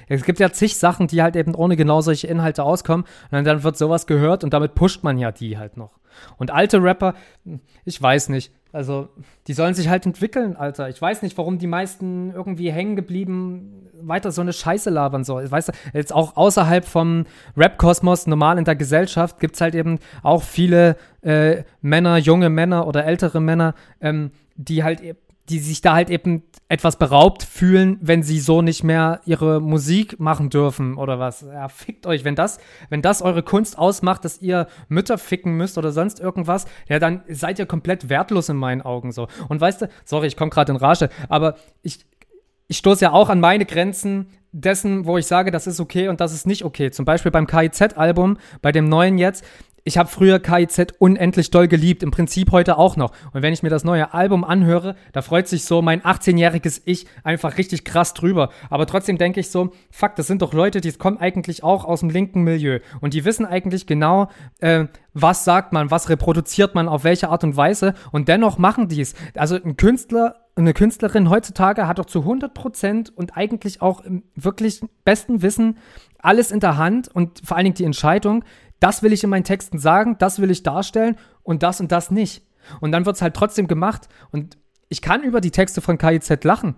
Es 0.08 0.24
gibt 0.24 0.40
ja 0.40 0.52
zig 0.52 0.78
Sachen, 0.78 1.08
die 1.08 1.22
halt 1.22 1.36
eben 1.36 1.54
ohne 1.54 1.76
genau 1.76 2.02
solche 2.02 2.28
Inhalte 2.28 2.64
auskommen. 2.64 3.06
Und 3.30 3.44
dann 3.44 3.64
wird 3.64 3.78
sowas 3.78 4.08
gehört 4.08 4.44
und 4.44 4.54
damit 4.54 4.74
pusht 4.74 5.04
man 5.04 5.18
ja 5.18 5.32
die 5.32 5.58
halt 5.58 5.76
noch. 5.76 6.01
Und 6.38 6.52
alte 6.52 6.82
Rapper, 6.82 7.16
ich 7.86 8.02
weiß 8.02 8.30
nicht. 8.30 8.52
Also, 8.74 9.10
die 9.48 9.54
sollen 9.54 9.74
sich 9.74 9.90
halt 9.90 10.06
entwickeln, 10.06 10.56
Alter. 10.56 10.88
Ich 10.88 11.02
weiß 11.02 11.24
nicht, 11.24 11.38
warum 11.38 11.60
die 11.60 11.68
meisten 11.68 12.32
irgendwie 12.32 12.72
hängen 12.72 12.96
geblieben 12.96 13.90
weiter 14.08 14.32
so 14.32 14.42
eine 14.42 14.54
Scheiße 14.54 14.90
labern 14.90 15.24
so. 15.24 15.36
Weißt 15.36 15.70
du, 15.70 15.74
jetzt 15.94 16.14
auch 16.14 16.36
außerhalb 16.36 16.86
vom 16.86 17.26
Rap-Kosmos, 17.58 18.28
normal 18.28 18.58
in 18.58 18.66
der 18.66 18.76
Gesellschaft, 18.76 19.40
gibt 19.40 19.56
es 19.56 19.62
halt 19.62 19.76
eben 19.76 20.00
auch 20.24 20.44
viele 20.44 20.96
äh, 21.22 21.64
Männer, 21.82 22.18
junge 22.18 22.50
Männer 22.50 22.88
oder 22.88 23.06
ältere 23.06 23.40
Männer, 23.40 23.76
ähm, 24.00 24.32
die 24.56 24.84
halt 24.84 25.02
eben 25.02 25.20
die 25.52 25.60
sich 25.60 25.82
da 25.82 25.94
halt 25.94 26.10
eben 26.10 26.44
etwas 26.70 26.96
beraubt 26.96 27.44
fühlen, 27.44 27.98
wenn 28.02 28.24
sie 28.24 28.40
so 28.40 28.62
nicht 28.62 28.84
mehr 28.84 29.20
ihre 29.26 29.60
Musik 29.60 30.20
machen 30.20 30.50
dürfen 30.50 30.96
oder 30.96 31.20
was. 31.20 31.42
Ja, 31.42 31.68
fickt 31.68 32.08
euch. 32.08 32.24
Wenn 32.24 32.36
das, 32.36 32.60
wenn 32.90 33.02
das 33.02 33.22
eure 33.22 33.44
Kunst 33.44 33.78
ausmacht, 33.78 34.24
dass 34.24 34.42
ihr 34.42 34.68
Mütter 34.88 35.18
ficken 35.18 35.58
müsst 35.58 35.78
oder 35.78 35.92
sonst 35.92 36.20
irgendwas, 36.20 36.66
ja, 36.88 36.98
dann 36.98 37.24
seid 37.28 37.60
ihr 37.60 37.66
komplett 37.66 38.08
wertlos 38.08 38.48
in 38.48 38.56
meinen 38.56 38.82
Augen 38.82 39.12
so. 39.12 39.28
Und 39.50 39.60
weißt 39.60 39.82
du, 39.82 39.90
sorry, 40.06 40.28
ich 40.28 40.38
komme 40.38 40.50
gerade 40.50 40.72
in 40.72 40.78
Rage, 40.78 41.10
aber 41.28 41.56
ich, 41.82 42.06
ich 42.68 42.78
stoße 42.78 43.04
ja 43.04 43.12
auch 43.12 43.30
an 43.30 43.42
meine 43.42 43.66
Grenzen 43.66 44.28
dessen, 44.54 45.06
wo 45.06 45.18
ich 45.18 45.28
sage, 45.28 45.52
das 45.52 45.68
ist 45.68 45.80
okay 45.80 46.08
und 46.08 46.22
das 46.22 46.34
ist 46.34 46.46
nicht 46.46 46.64
okay. 46.64 46.92
Zum 46.92 47.06
Beispiel 47.06 47.32
beim 47.32 47.48
KIZ-Album, 47.48 48.38
bei 48.62 48.72
dem 48.72 48.88
neuen 48.88 49.18
jetzt, 49.18 49.46
ich 49.84 49.98
habe 49.98 50.10
früher 50.10 50.40
KIZ 50.40 50.94
unendlich 51.00 51.50
doll 51.50 51.68
geliebt, 51.68 52.04
im 52.04 52.12
Prinzip 52.12 52.52
heute 52.52 52.78
auch 52.78 52.98
noch. 52.98 53.12
Und 53.34 53.42
wenn 53.42 53.54
ich 53.54 53.64
mir 53.64 53.70
das 53.70 53.84
neue 53.84 54.14
Album 54.14 54.44
anhöre, 54.44 54.96
da 55.12 55.22
freut 55.22 55.48
sich 55.48 55.66
so 55.66 55.82
mein 55.82 56.02
18-jähriges 56.02 56.82
Ich 56.86 57.08
einfach 57.24 57.58
richtig 57.58 57.84
krass 57.84 58.14
drüber. 58.14 58.50
Aber 58.70 58.86
trotzdem 58.86 59.18
denke 59.18 59.40
ich 59.40 59.50
so, 59.50 59.72
fuck, 59.90 60.16
das 60.16 60.28
sind 60.28 60.42
doch 60.42 60.54
Leute, 60.54 60.82
die 60.82 60.92
kommen 60.92 61.18
eigentlich 61.18 61.64
auch 61.64 61.86
aus 61.86 62.02
dem 62.02 62.10
linken 62.10 62.44
Milieu. 62.44 62.80
Und 63.00 63.14
die 63.14 63.26
wissen 63.26 63.46
eigentlich 63.46 63.88
genau, 63.88 64.30
äh, 64.60 64.86
was 65.14 65.44
sagt 65.46 65.74
man, 65.74 65.90
was 65.90 66.10
reproduziert 66.10 66.76
man, 66.76 66.88
auf 66.88 67.04
welche 67.04 67.30
Art 67.30 67.44
und 67.44 67.58
Weise. 67.58 67.96
Und 68.12 68.28
dennoch 68.28 68.58
machen 68.58 68.88
die 68.88 69.02
es. 69.02 69.16
Also 69.36 69.56
ein 69.56 69.78
Künstler 69.78 70.36
eine 70.56 70.74
Künstlerin 70.74 71.30
heutzutage 71.30 71.88
hat 71.88 71.98
doch 71.98 72.06
zu 72.06 72.20
100 72.20 72.54
Prozent 72.54 73.10
und 73.16 73.38
eigentlich 73.38 73.82
auch 73.82 74.02
im 74.02 74.24
wirklich 74.36 74.82
besten 75.06 75.42
Wissen 75.42 75.78
alles 76.20 76.52
in 76.52 76.60
der 76.60 76.78
Hand 76.78 77.08
und 77.08 77.42
vor 77.44 77.58
allen 77.58 77.64
Dingen 77.66 77.76
die 77.76 77.86
Entscheidung, 77.86 78.44
das 78.82 79.04
will 79.04 79.14
ich 79.14 79.24
in 79.24 79.30
meinen 79.30 79.46
Texten 79.46 79.80
sagen, 79.80 80.18
das 80.20 80.42
will 80.42 80.52
ich 80.52 80.64
darstellen 80.64 81.16
und 81.44 81.64
das 81.64 81.80
und 81.80 81.92
das 81.92 82.12
nicht. 82.12 82.44
Und 82.82 82.92
dann 82.92 83.06
wird 83.06 83.16
es 83.16 83.22
halt 83.22 83.36
trotzdem 83.36 83.68
gemacht. 83.68 84.10
Und 84.32 84.58
ich 84.90 85.02
kann 85.02 85.24
über 85.24 85.40
die 85.40 85.52
Texte 85.52 85.80
von 85.82 85.98
KIZ 85.98 86.44
lachen, 86.44 86.76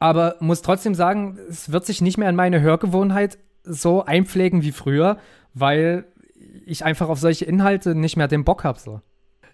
aber 0.00 0.36
muss 0.40 0.62
trotzdem 0.62 0.94
sagen, 0.94 1.38
es 1.48 1.70
wird 1.70 1.86
sich 1.86 2.00
nicht 2.00 2.18
mehr 2.18 2.28
in 2.28 2.36
meine 2.36 2.60
Hörgewohnheit 2.60 3.38
so 3.62 4.04
einpflegen 4.04 4.62
wie 4.62 4.72
früher, 4.72 5.18
weil 5.54 6.06
ich 6.64 6.84
einfach 6.84 7.08
auf 7.08 7.20
solche 7.20 7.44
Inhalte 7.44 7.94
nicht 7.94 8.16
mehr 8.16 8.28
den 8.28 8.44
Bock 8.44 8.64
habe. 8.64 8.80
So. 8.80 9.00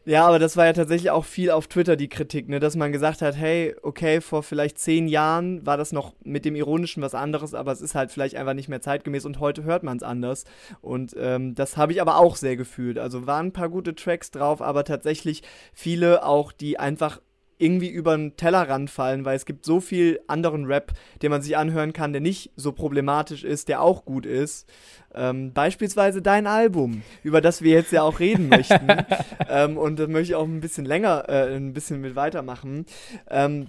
Ja, 0.07 0.27
aber 0.27 0.39
das 0.39 0.59
war 0.59 0.67
ja 0.67 0.75
tatsächlich 0.75 1.11
auch 1.11 1.25
viel 1.25 1.51
auf 1.51 1.67
Twitter 1.67 1.97
die 1.97 2.11
Kritik, 2.11 2.47
ne? 2.49 2.61
dass 2.61 2.77
man 2.77 2.93
gesagt 2.93 3.23
hat, 3.23 3.37
hey, 3.37 3.75
okay, 3.81 4.21
vor 4.21 4.43
vielleicht 4.43 4.79
zehn 4.79 5.09
Jahren 5.09 5.65
war 5.65 5.79
das 5.79 5.93
noch 5.93 6.15
mit 6.23 6.45
dem 6.45 6.57
Ironischen 6.57 7.03
was 7.03 7.15
anderes, 7.15 7.55
aber 7.55 7.73
es 7.73 7.81
ist 7.81 7.95
halt 7.95 8.11
vielleicht 8.11 8.37
einfach 8.37 8.53
nicht 8.53 8.69
mehr 8.69 8.83
zeitgemäß 8.83 9.25
und 9.25 9.41
heute 9.41 9.65
hört 9.65 9.83
man 9.83 9.97
es 9.97 10.03
anders. 10.03 10.45
Und 10.83 11.15
ähm, 11.19 11.55
das 11.55 11.79
habe 11.79 11.93
ich 11.93 12.03
aber 12.03 12.19
auch 12.19 12.37
sehr 12.37 12.57
gefühlt. 12.57 12.99
Also 12.99 13.27
waren 13.27 13.47
ein 13.47 13.53
paar 13.53 13.71
gute 13.71 13.95
Tracks 13.95 14.31
drauf, 14.31 14.61
aber 14.61 14.85
tatsächlich 14.85 15.43
viele 15.73 16.23
auch, 16.27 16.53
die 16.53 16.79
einfach 16.79 17.21
irgendwie 17.59 17.89
über 17.89 18.17
den 18.17 18.37
Tellerrand 18.37 18.91
fallen, 18.91 19.25
weil 19.25 19.37
es 19.37 19.47
gibt 19.47 19.65
so 19.65 19.81
viel 19.81 20.21
anderen 20.27 20.67
Rap, 20.67 20.93
den 21.23 21.31
man 21.31 21.43
sich 21.43 21.57
anhören 21.57 21.93
kann, 21.93 22.13
der 22.13 22.21
nicht 22.21 22.51
so 22.57 22.73
problematisch 22.73 23.45
ist, 23.45 23.69
der 23.69 23.81
auch 23.81 24.05
gut 24.05 24.27
ist. 24.27 24.69
Ähm, 25.15 25.53
beispielsweise 25.53 26.23
dein 26.23 26.47
Album, 26.47 27.03
über 27.23 27.41
das 27.41 27.63
wir 27.63 27.73
jetzt 27.73 27.93
ja 27.93 28.03
auch 28.03 28.21
reden 28.21 28.49
möchten. 28.49 28.89
ähm, 29.49 29.77
und 29.77 29.99
da 29.99 30.07
möchte 30.07 30.33
ich 30.33 30.35
auch 30.35 30.45
ein 30.45 30.61
bisschen 30.61 30.85
länger, 30.85 31.29
äh, 31.29 31.57
ein 31.57 31.73
bisschen 31.73 32.01
mit 32.01 32.17
weitermachen. 32.17 32.87
Ähm, 33.31 33.69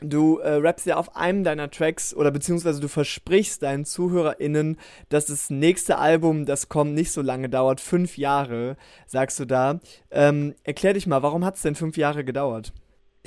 Du 0.00 0.38
äh, 0.38 0.54
rappst 0.54 0.86
ja 0.86 0.96
auf 0.96 1.16
einem 1.16 1.42
deiner 1.42 1.70
Tracks 1.70 2.14
oder 2.14 2.30
beziehungsweise 2.30 2.80
du 2.80 2.88
versprichst 2.88 3.62
deinen 3.62 3.84
ZuhörerInnen, 3.84 4.78
dass 5.08 5.26
das 5.26 5.50
nächste 5.50 5.98
Album, 5.98 6.46
das 6.46 6.68
kommt, 6.68 6.94
nicht 6.94 7.10
so 7.10 7.20
lange 7.20 7.48
dauert. 7.48 7.80
Fünf 7.80 8.16
Jahre, 8.16 8.76
sagst 9.06 9.40
du 9.40 9.44
da. 9.44 9.80
Ähm, 10.10 10.54
erklär 10.62 10.94
dich 10.94 11.06
mal, 11.06 11.22
warum 11.22 11.44
hat 11.44 11.56
es 11.56 11.62
denn 11.62 11.74
fünf 11.74 11.96
Jahre 11.96 12.24
gedauert? 12.24 12.72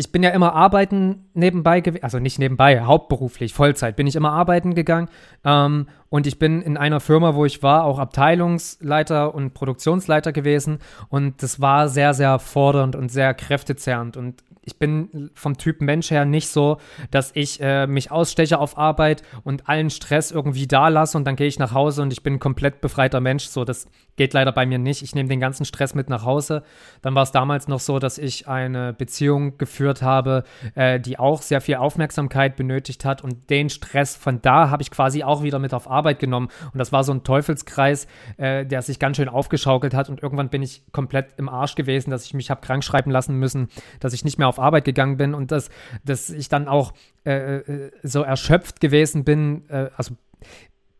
Ich 0.01 0.11
bin 0.11 0.23
ja 0.23 0.31
immer 0.31 0.53
arbeiten 0.55 1.29
nebenbei 1.35 1.79
gewesen, 1.79 2.03
also 2.03 2.17
nicht 2.17 2.39
nebenbei, 2.39 2.81
hauptberuflich, 2.81 3.53
Vollzeit, 3.53 3.95
bin 3.95 4.07
ich 4.07 4.15
immer 4.15 4.31
arbeiten 4.31 4.73
gegangen. 4.73 5.09
Ähm, 5.45 5.85
und 6.09 6.25
ich 6.25 6.39
bin 6.39 6.63
in 6.63 6.75
einer 6.75 6.99
Firma, 6.99 7.35
wo 7.35 7.45
ich 7.45 7.61
war, 7.61 7.83
auch 7.83 7.99
Abteilungsleiter 7.99 9.35
und 9.35 9.53
Produktionsleiter 9.53 10.31
gewesen. 10.31 10.79
Und 11.09 11.43
das 11.43 11.61
war 11.61 11.87
sehr, 11.87 12.15
sehr 12.15 12.39
fordernd 12.39 12.95
und 12.95 13.11
sehr 13.11 13.35
kräftezerrend. 13.35 14.17
Und 14.17 14.43
ich 14.63 14.79
bin 14.79 15.29
vom 15.35 15.57
Typ 15.57 15.81
Mensch 15.81 16.09
her 16.09 16.25
nicht 16.25 16.47
so, 16.47 16.77
dass 17.11 17.31
ich 17.35 17.61
äh, 17.61 17.85
mich 17.85 18.09
aussteche 18.09 18.57
auf 18.57 18.79
Arbeit 18.79 19.21
und 19.43 19.69
allen 19.69 19.91
Stress 19.91 20.31
irgendwie 20.31 20.65
da 20.65 20.87
lasse 20.87 21.15
und 21.15 21.25
dann 21.25 21.35
gehe 21.35 21.47
ich 21.47 21.59
nach 21.59 21.73
Hause 21.73 22.01
und 22.01 22.11
ich 22.11 22.23
bin 22.23 22.39
komplett 22.39 22.81
befreiter 22.81 23.19
Mensch. 23.19 23.45
So, 23.45 23.65
das 23.65 23.87
geht 24.15 24.33
leider 24.33 24.51
bei 24.51 24.65
mir 24.65 24.77
nicht. 24.77 25.01
Ich 25.01 25.15
nehme 25.15 25.29
den 25.29 25.39
ganzen 25.39 25.65
Stress 25.65 25.95
mit 25.95 26.09
nach 26.09 26.25
Hause. 26.25 26.63
Dann 27.01 27.15
war 27.15 27.23
es 27.23 27.31
damals 27.31 27.67
noch 27.67 27.79
so, 27.79 27.99
dass 27.99 28.17
ich 28.17 28.47
eine 28.47 28.93
Beziehung 28.93 29.57
geführt 29.57 30.01
habe, 30.01 30.43
äh, 30.75 30.99
die 30.99 31.17
auch 31.17 31.41
sehr 31.41 31.61
viel 31.61 31.75
Aufmerksamkeit 31.75 32.55
benötigt 32.55 33.05
hat 33.05 33.23
und 33.23 33.49
den 33.49 33.69
Stress 33.69 34.15
von 34.15 34.41
da 34.41 34.69
habe 34.69 34.83
ich 34.83 34.91
quasi 34.91 35.23
auch 35.23 35.43
wieder 35.43 35.59
mit 35.59 35.73
auf 35.73 35.89
Arbeit 35.89 36.19
genommen. 36.19 36.49
Und 36.73 36.77
das 36.77 36.91
war 36.91 37.03
so 37.03 37.13
ein 37.13 37.23
Teufelskreis, 37.23 38.07
äh, 38.37 38.65
der 38.65 38.81
sich 38.81 38.99
ganz 38.99 39.17
schön 39.17 39.29
aufgeschaukelt 39.29 39.93
hat 39.93 40.09
und 40.09 40.21
irgendwann 40.21 40.49
bin 40.49 40.61
ich 40.61 40.83
komplett 40.91 41.33
im 41.37 41.49
Arsch 41.49 41.75
gewesen, 41.75 42.11
dass 42.11 42.25
ich 42.25 42.33
mich 42.33 42.49
habe 42.49 42.61
krank 42.61 42.83
schreiben 42.83 43.11
lassen 43.11 43.35
müssen, 43.35 43.69
dass 43.99 44.13
ich 44.13 44.25
nicht 44.25 44.37
mehr 44.37 44.47
auf 44.47 44.59
Arbeit 44.59 44.85
gegangen 44.85 45.17
bin 45.17 45.33
und 45.33 45.51
dass, 45.51 45.69
dass 46.03 46.29
ich 46.29 46.49
dann 46.49 46.67
auch 46.67 46.93
äh, 47.25 47.57
äh 47.57 47.91
so 48.03 48.23
erschöpft 48.23 48.81
gewesen 48.81 49.23
bin, 49.23 49.69
äh, 49.69 49.89
also 49.95 50.15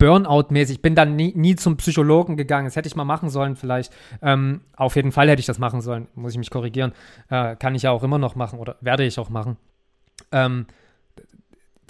Burnout-mäßig. 0.02 0.78
Ich 0.78 0.82
bin 0.82 0.96
dann 0.96 1.16
nie, 1.16 1.32
nie, 1.36 1.56
zum 1.56 1.78
Psychologen 1.78 2.36
gegangen. 2.36 2.66
Das 2.66 2.76
hätte 2.76 2.88
ich 2.88 2.96
mal 2.96 3.06
machen 3.06 3.30
sollen, 3.30 3.56
vielleicht. 3.56 3.94
Ähm, 4.24 4.62
auf 4.76 4.96
jeden 4.96 5.12
Fall 5.12 5.30
hätte 5.30 5.40
ich 5.40 5.46
das 5.46 5.60
machen 5.60 5.82
sollen. 5.82 6.08
Muss 6.16 6.32
ich 6.32 6.40
mich 6.40 6.50
korrigieren. 6.50 6.94
Äh, 7.30 7.56
kann 7.56 7.76
ich 7.76 7.84
ja 7.84 7.92
auch 7.92 8.02
immer 8.02 8.18
noch 8.18 8.36
machen 8.36 8.58
oder 8.58 8.78
werde 8.82 9.04
ich 9.04 9.20
auch 9.20 9.30
machen. 9.30 9.58
Ähm, 10.32 10.66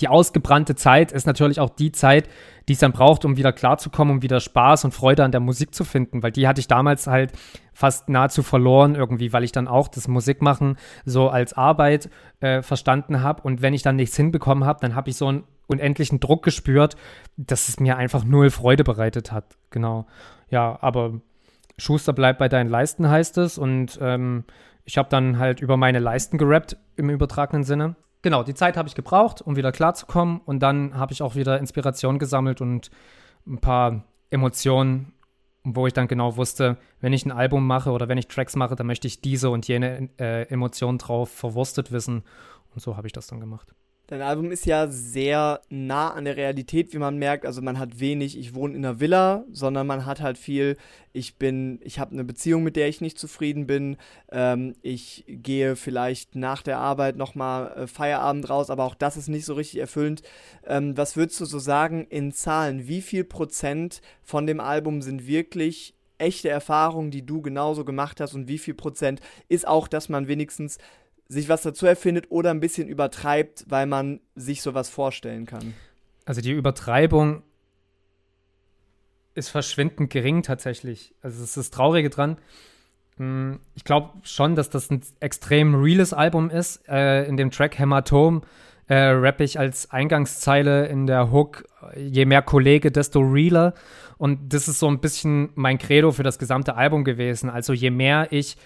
die 0.01 0.07
ausgebrannte 0.07 0.75
Zeit 0.75 1.11
ist 1.11 1.25
natürlich 1.25 1.59
auch 1.59 1.69
die 1.69 1.91
Zeit, 1.91 2.27
die 2.67 2.73
es 2.73 2.79
dann 2.79 2.91
braucht, 2.91 3.23
um 3.23 3.37
wieder 3.37 3.53
klarzukommen, 3.53 4.15
um 4.15 4.21
wieder 4.21 4.39
Spaß 4.39 4.83
und 4.83 4.93
Freude 4.93 5.23
an 5.23 5.31
der 5.31 5.39
Musik 5.39 5.73
zu 5.73 5.83
finden, 5.83 6.23
weil 6.23 6.31
die 6.31 6.47
hatte 6.47 6.59
ich 6.59 6.67
damals 6.67 7.07
halt 7.07 7.31
fast 7.73 8.09
nahezu 8.09 8.43
verloren 8.43 8.95
irgendwie, 8.95 9.31
weil 9.31 9.43
ich 9.43 9.51
dann 9.51 9.67
auch 9.67 9.87
das 9.87 10.07
Musikmachen 10.07 10.77
so 11.05 11.29
als 11.29 11.53
Arbeit 11.53 12.09
äh, 12.39 12.61
verstanden 12.61 13.21
habe 13.21 13.43
und 13.43 13.61
wenn 13.61 13.73
ich 13.73 13.83
dann 13.83 13.95
nichts 13.95 14.17
hinbekommen 14.17 14.65
habe, 14.65 14.79
dann 14.81 14.95
habe 14.95 15.09
ich 15.09 15.17
so 15.17 15.27
einen 15.27 15.43
unendlichen 15.67 16.19
Druck 16.19 16.43
gespürt, 16.43 16.95
dass 17.37 17.69
es 17.69 17.79
mir 17.79 17.97
einfach 17.97 18.23
null 18.23 18.49
Freude 18.49 18.83
bereitet 18.83 19.31
hat. 19.31 19.57
Genau. 19.69 20.07
Ja, 20.49 20.77
aber 20.81 21.21
Schuster 21.77 22.13
bleibt 22.13 22.39
bei 22.39 22.49
deinen 22.49 22.69
Leisten 22.69 23.09
heißt 23.09 23.37
es 23.37 23.57
und 23.57 23.97
ähm, 24.01 24.43
ich 24.83 24.97
habe 24.97 25.09
dann 25.09 25.39
halt 25.39 25.61
über 25.61 25.77
meine 25.77 25.99
Leisten 25.99 26.37
gerappt 26.37 26.77
im 26.97 27.09
übertragenen 27.09 27.63
Sinne 27.63 27.95
genau, 28.21 28.43
die 28.43 28.53
Zeit 28.53 28.77
habe 28.77 28.87
ich 28.87 28.95
gebraucht, 28.95 29.41
um 29.41 29.55
wieder 29.55 29.71
klarzukommen. 29.71 30.41
Und 30.45 30.59
dann 30.59 30.95
habe 30.95 31.13
ich 31.13 31.21
auch 31.21 31.35
wieder 31.35 31.59
Inspiration 31.59 32.19
gesammelt 32.19 32.61
und 32.61 32.91
ein 33.47 33.59
paar 33.59 34.05
Emotionen, 34.29 35.13
wo 35.63 35.87
ich 35.87 35.93
dann 35.93 36.07
genau 36.07 36.37
wusste, 36.37 36.77
wenn 37.01 37.13
ich 37.13 37.25
ein 37.25 37.31
Album 37.31 37.67
mache 37.67 37.91
oder 37.91 38.07
wenn 38.07 38.17
ich 38.17 38.27
Tracks 38.27 38.55
mache, 38.55 38.75
dann 38.75 38.87
möchte 38.87 39.07
ich 39.07 39.21
diese 39.21 39.49
und 39.49 39.67
jene 39.67 40.09
äh, 40.19 40.43
Emotionen 40.49 40.97
drauf 40.97 41.29
verwurstet 41.29 41.91
wissen. 41.91 42.23
Und 42.73 42.81
so 42.81 42.97
habe 42.97 43.07
ich 43.07 43.13
das 43.13 43.27
dann 43.27 43.39
gemacht. 43.39 43.73
Dein 44.11 44.23
Album 44.23 44.51
ist 44.51 44.65
ja 44.65 44.87
sehr 44.87 45.61
nah 45.69 46.09
an 46.09 46.25
der 46.25 46.35
Realität, 46.35 46.91
wie 46.91 46.97
man 46.97 47.15
merkt. 47.15 47.45
Also 47.45 47.61
man 47.61 47.79
hat 47.79 48.01
wenig, 48.01 48.37
ich 48.37 48.53
wohne 48.53 48.75
in 48.75 48.83
einer 48.83 48.99
Villa, 48.99 49.45
sondern 49.53 49.87
man 49.87 50.05
hat 50.05 50.19
halt 50.19 50.37
viel, 50.37 50.75
ich 51.13 51.37
bin, 51.37 51.79
ich 51.81 51.97
habe 51.97 52.11
eine 52.11 52.25
Beziehung, 52.25 52.61
mit 52.61 52.75
der 52.75 52.89
ich 52.89 52.99
nicht 52.99 53.17
zufrieden 53.17 53.67
bin. 53.67 53.95
Ähm, 54.29 54.75
ich 54.81 55.23
gehe 55.29 55.77
vielleicht 55.77 56.35
nach 56.35 56.61
der 56.61 56.79
Arbeit 56.79 57.15
nochmal 57.15 57.71
äh, 57.71 57.87
Feierabend 57.87 58.49
raus, 58.49 58.69
aber 58.69 58.83
auch 58.83 58.95
das 58.95 59.15
ist 59.15 59.29
nicht 59.29 59.45
so 59.45 59.53
richtig 59.53 59.79
erfüllend. 59.79 60.23
Ähm, 60.67 60.97
was 60.97 61.15
würdest 61.15 61.39
du 61.39 61.45
so 61.45 61.59
sagen 61.59 62.05
in 62.09 62.33
Zahlen? 62.33 62.89
Wie 62.89 63.01
viel 63.01 63.23
Prozent 63.23 64.01
von 64.23 64.45
dem 64.45 64.59
Album 64.59 65.01
sind 65.01 65.25
wirklich 65.25 65.95
echte 66.17 66.49
Erfahrungen, 66.49 67.11
die 67.11 67.25
du 67.25 67.41
genauso 67.41 67.85
gemacht 67.85 68.19
hast 68.19 68.33
und 68.33 68.49
wie 68.49 68.57
viel 68.57 68.73
Prozent 68.73 69.21
ist 69.47 69.65
auch, 69.65 69.87
dass 69.87 70.09
man 70.09 70.27
wenigstens 70.27 70.79
sich 71.31 71.47
was 71.47 71.61
dazu 71.61 71.85
erfindet 71.85 72.25
oder 72.29 72.51
ein 72.51 72.59
bisschen 72.59 72.89
übertreibt, 72.89 73.65
weil 73.69 73.85
man 73.85 74.19
sich 74.35 74.61
sowas 74.61 74.89
vorstellen 74.89 75.45
kann. 75.45 75.73
Also 76.25 76.41
die 76.41 76.51
Übertreibung 76.51 77.41
ist 79.33 79.47
verschwindend 79.47 80.09
gering 80.09 80.43
tatsächlich. 80.43 81.15
Also 81.21 81.41
es 81.41 81.49
ist 81.49 81.57
das 81.57 81.71
Traurige 81.71 82.09
dran. 82.09 82.37
Hm, 83.15 83.61
ich 83.75 83.85
glaube 83.85 84.09
schon, 84.23 84.55
dass 84.55 84.69
das 84.69 84.91
ein 84.91 85.01
extrem 85.21 85.73
reales 85.75 86.11
Album 86.11 86.49
ist. 86.49 86.87
Äh, 86.89 87.23
in 87.23 87.37
dem 87.37 87.49
Track 87.49 87.79
Hämatom 87.79 88.41
äh, 88.87 88.95
rappe 88.95 89.45
ich 89.45 89.57
als 89.57 89.89
Eingangszeile 89.89 90.87
in 90.87 91.07
der 91.07 91.31
Hook, 91.31 91.63
je 91.95 92.25
mehr 92.25 92.41
Kollege, 92.41 92.91
desto 92.91 93.21
realer. 93.21 93.73
Und 94.17 94.53
das 94.53 94.67
ist 94.67 94.79
so 94.79 94.87
ein 94.89 94.99
bisschen 94.99 95.49
mein 95.55 95.77
Credo 95.77 96.11
für 96.11 96.23
das 96.23 96.37
gesamte 96.37 96.75
Album 96.75 97.05
gewesen. 97.05 97.49
Also 97.49 97.71
je 97.71 97.89
mehr 97.89 98.27
ich 98.31 98.57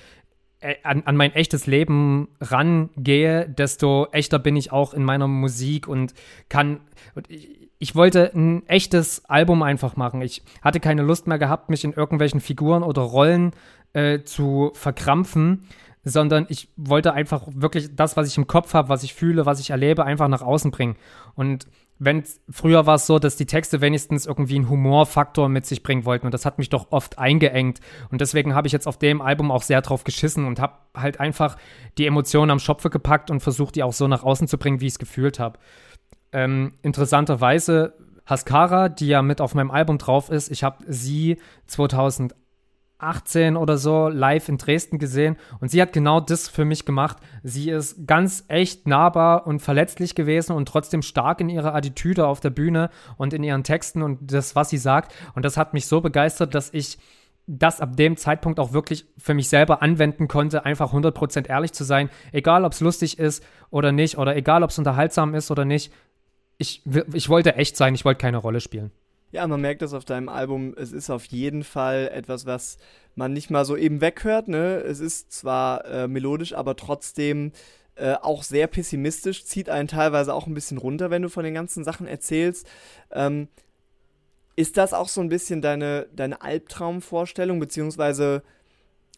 an, 0.84 1.04
an, 1.06 1.16
mein 1.16 1.34
echtes 1.34 1.68
Leben 1.68 2.30
rangehe, 2.42 3.48
desto 3.48 4.08
echter 4.12 4.40
bin 4.40 4.56
ich 4.56 4.72
auch 4.72 4.94
in 4.94 5.04
meiner 5.04 5.28
Musik 5.28 5.88
und 5.88 6.14
kann. 6.50 6.80
Und 7.14 7.30
ich, 7.30 7.70
ich, 7.80 7.96
wollte 7.96 8.32
ein 8.34 8.68
echtes 8.68 9.26
Album 9.26 9.64
einfach 9.64 9.96
machen. 9.96 10.22
Ich 10.22 10.44
hatte 10.62 10.80
keine 10.80 11.04
Lust 11.04 11.28
mehr 11.28 11.40
gehabt, 11.40 11.70
mich 11.70 11.84
in 11.84 11.94
irgendwelchen 11.94 12.40
Figuren 12.40 12.84
oder 12.84 13.02
Rollen 13.02 13.52
äh, 13.94 14.22
zu 14.22 14.72
verkrampfen, 14.74 15.68
sondern 16.04 16.46
ich 16.50 16.70
wollte 16.78 17.14
einfach 17.14 17.44
wirklich 17.48 17.96
das, 17.96 18.16
was 18.16 18.28
ich 18.28 18.38
im 18.38 18.48
Kopf 18.48 18.74
habe, 18.74 18.90
was 18.90 19.04
ich 19.04 19.14
fühle, 19.14 19.46
was 19.46 19.60
ich 19.60 19.72
erlebe, 19.72 20.06
einfach 20.06 20.28
nach 20.28 20.42
außen 20.42 20.72
bringen. 20.72 20.96
Und 21.36 21.68
wenn 21.98 22.24
früher 22.50 22.86
war 22.86 22.96
es 22.96 23.08
so, 23.08 23.20
dass 23.20 23.38
die 23.38 23.46
Texte 23.46 23.80
wenigstens 23.80 24.26
irgendwie 24.26 24.56
einen 24.56 24.70
Humorfaktor 24.70 25.48
mit 25.48 25.66
sich 25.66 25.82
bringen 25.82 26.06
wollten 26.06 26.26
und 26.26 26.34
das 26.34 26.46
hat 26.46 26.58
mich 26.58 26.70
doch 26.70 26.88
oft 26.92 27.18
eingeengt 27.18 27.80
und 28.12 28.22
deswegen 28.22 28.54
habe 28.54 28.68
ich 28.68 28.74
jetzt 28.74 28.88
auf 28.88 28.98
dem 28.98 29.22
Album 29.22 29.52
auch 29.52 29.62
sehr 29.62 29.82
drauf 29.82 30.04
geschissen 30.04 30.46
und 30.46 30.60
habe 30.60 30.74
halt 30.96 31.20
einfach 31.20 31.58
die 31.98 32.06
Emotionen 32.06 32.52
am 32.52 32.60
Schopfe 32.60 32.90
gepackt 32.90 33.32
und 33.32 33.40
versucht, 33.40 33.76
die 33.76 33.84
auch 33.84 33.94
so 33.94 34.08
nach 34.08 34.24
außen 34.24 34.48
zu 34.48 34.58
bringen, 34.58 34.82
wie 34.82 34.88
ich 34.88 34.94
es 34.94 35.00
gefühlt 35.00 35.40
habe. 35.40 35.60
Ähm, 36.34 36.74
interessanterweise 36.82 37.94
Haskara, 38.26 38.90
die 38.90 39.08
ja 39.08 39.22
mit 39.22 39.40
auf 39.40 39.56
meinem 39.56 39.72
Album 39.72 39.98
drauf 39.98 40.30
ist, 40.30 40.52
ich 40.52 40.64
habe 40.64 40.84
sie 40.88 41.38
2008 41.68 42.36
18 42.98 43.58
oder 43.58 43.78
so 43.78 44.08
live 44.08 44.48
in 44.50 44.58
Dresden 44.58 45.00
gesehen 45.00 45.38
und 45.60 45.70
sie 45.70 45.82
hat 45.82 45.94
genau 45.94 46.20
das 46.20 46.48
für 46.48 46.66
mich 46.66 46.86
gemacht. 46.86 47.18
Sie 47.44 47.70
ist 47.70 48.08
ganz 48.08 48.46
echt 48.48 48.88
nahbar 48.88 49.46
und 49.48 49.60
verletzlich 49.60 50.16
gewesen 50.16 50.54
und 50.54 50.68
trotzdem 50.68 51.02
stark 51.02 51.42
in 51.42 51.50
ihrer 51.50 51.76
Attitüde 51.76 52.26
auf 52.28 52.40
der 52.40 52.52
Bühne 52.52 52.90
und 53.18 53.34
in 53.34 53.44
ihren 53.44 53.64
Texten 53.64 54.02
und 54.02 54.32
das, 54.32 54.56
was 54.56 54.70
sie 54.70 54.78
sagt. 54.78 55.14
Und 55.36 55.44
das 55.44 55.58
hat 55.58 55.74
mich 55.74 55.88
so 55.88 56.02
begeistert, 56.02 56.56
dass 56.56 56.74
ich 56.74 56.98
das 57.48 57.80
ab 57.80 57.96
dem 57.96 58.18
Zeitpunkt 58.18 58.60
auch 58.60 58.74
wirklich 58.74 59.06
für 59.18 59.34
mich 59.34 59.50
selber 59.50 59.82
anwenden 59.82 60.28
konnte, 60.28 60.66
einfach 60.66 60.94
100% 60.94 61.48
ehrlich 61.48 61.74
zu 61.74 61.84
sein, 61.84 62.10
egal 62.32 62.66
ob 62.66 62.74
es 62.74 62.80
lustig 62.80 63.20
ist 63.20 63.44
oder 63.70 63.92
nicht 63.92 64.18
oder 64.18 64.36
egal 64.36 64.64
ob 64.64 64.72
es 64.72 64.80
unterhaltsam 64.80 65.36
ist 65.36 65.52
oder 65.52 65.66
nicht. 65.66 65.94
Ich, 66.58 66.84
ich 67.14 67.30
wollte 67.30 67.56
echt 67.56 67.78
sein, 67.78 67.94
ich 67.94 68.06
wollte 68.06 68.22
keine 68.22 68.38
Rolle 68.38 68.62
spielen. 68.62 68.92
Ja, 69.36 69.46
man 69.48 69.60
merkt 69.60 69.82
das 69.82 69.94
auf 69.94 70.06
deinem 70.06 70.30
Album. 70.30 70.74
Es 70.78 70.94
ist 70.94 71.10
auf 71.10 71.26
jeden 71.26 71.66
Fall 71.66 72.10
etwas, 72.14 72.46
was 72.46 72.78
man 73.16 73.34
nicht 73.34 73.50
mal 73.50 73.66
so 73.66 73.76
eben 73.76 74.00
weghört. 74.00 74.48
Ne? 74.48 74.78
Es 74.78 75.02
ist 75.02 75.34
zwar 75.34 75.84
äh, 75.84 76.08
melodisch, 76.08 76.54
aber 76.54 76.78
trotzdem 76.78 77.52
äh, 77.96 78.14
auch 78.14 78.44
sehr 78.44 78.68
pessimistisch, 78.68 79.44
zieht 79.44 79.70
einen 79.70 79.90
teilweise 79.90 80.34
auch 80.34 80.48
ein 80.48 80.54
bisschen 80.54 80.78
runter, 80.78 81.10
wenn 81.10 81.22
du 81.22 81.28
von 81.28 81.44
den 81.44 81.54
ganzen 81.54 81.84
Sachen 81.84 82.08
erzählst. 82.08 82.66
Ähm, 83.12 83.50
ist 84.56 84.78
das 84.78 84.94
auch 84.94 85.10
so 85.10 85.20
ein 85.20 85.28
bisschen 85.28 85.62
deine, 85.62 86.08
deine 86.16 86.42
Albtraumvorstellung, 86.42 87.60
beziehungsweise 87.60 88.42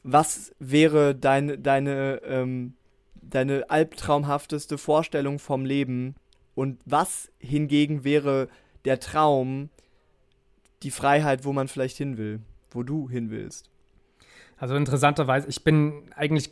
was 0.02 0.52
wäre 0.58 1.14
deine, 1.14 1.60
deine, 1.60 2.24
ähm, 2.26 2.74
deine 3.14 3.70
albtraumhafteste 3.70 4.80
Vorstellung 4.80 5.38
vom 5.38 5.64
Leben 5.64 6.16
und 6.56 6.82
was 6.86 7.30
hingegen 7.38 8.04
wäre 8.04 8.48
der 8.84 9.00
Traum, 9.00 9.70
die 10.84 10.92
Freiheit, 10.92 11.46
wo 11.46 11.54
man 11.54 11.68
vielleicht 11.68 11.98
hin 11.98 12.18
will, 12.18 12.40
wo 12.70 12.84
du 12.84 13.10
hin 13.10 13.30
willst? 13.30 13.70
Also 14.58 14.76
interessanterweise, 14.76 15.48
ich 15.50 15.64
bin 15.64 16.12
eigentlich, 16.16 16.50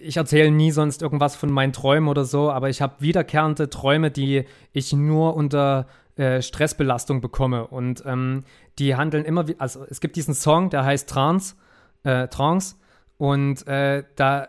ich 0.00 0.16
erzähle 0.16 0.50
nie 0.50 0.72
sonst 0.72 1.02
irgendwas 1.02 1.36
von 1.36 1.50
meinen 1.50 1.72
Träumen 1.72 2.08
oder 2.08 2.24
so, 2.24 2.50
aber 2.50 2.68
ich 2.68 2.82
habe 2.82 2.96
wiederkehrende 2.98 3.70
Träume, 3.70 4.10
die 4.10 4.44
ich 4.72 4.92
nur 4.92 5.36
unter 5.36 5.86
äh, 6.16 6.42
Stressbelastung 6.42 7.20
bekomme. 7.20 7.68
Und 7.68 8.02
ähm, 8.06 8.44
die 8.80 8.96
handeln 8.96 9.24
immer 9.24 9.46
wie, 9.46 9.54
also 9.58 9.84
es 9.88 10.00
gibt 10.00 10.16
diesen 10.16 10.34
Song, 10.34 10.70
der 10.70 10.84
heißt 10.84 11.08
Trance, 11.08 11.54
äh, 12.02 12.26
Trance, 12.26 12.74
und 13.18 13.66
äh, 13.66 14.04
da 14.16 14.48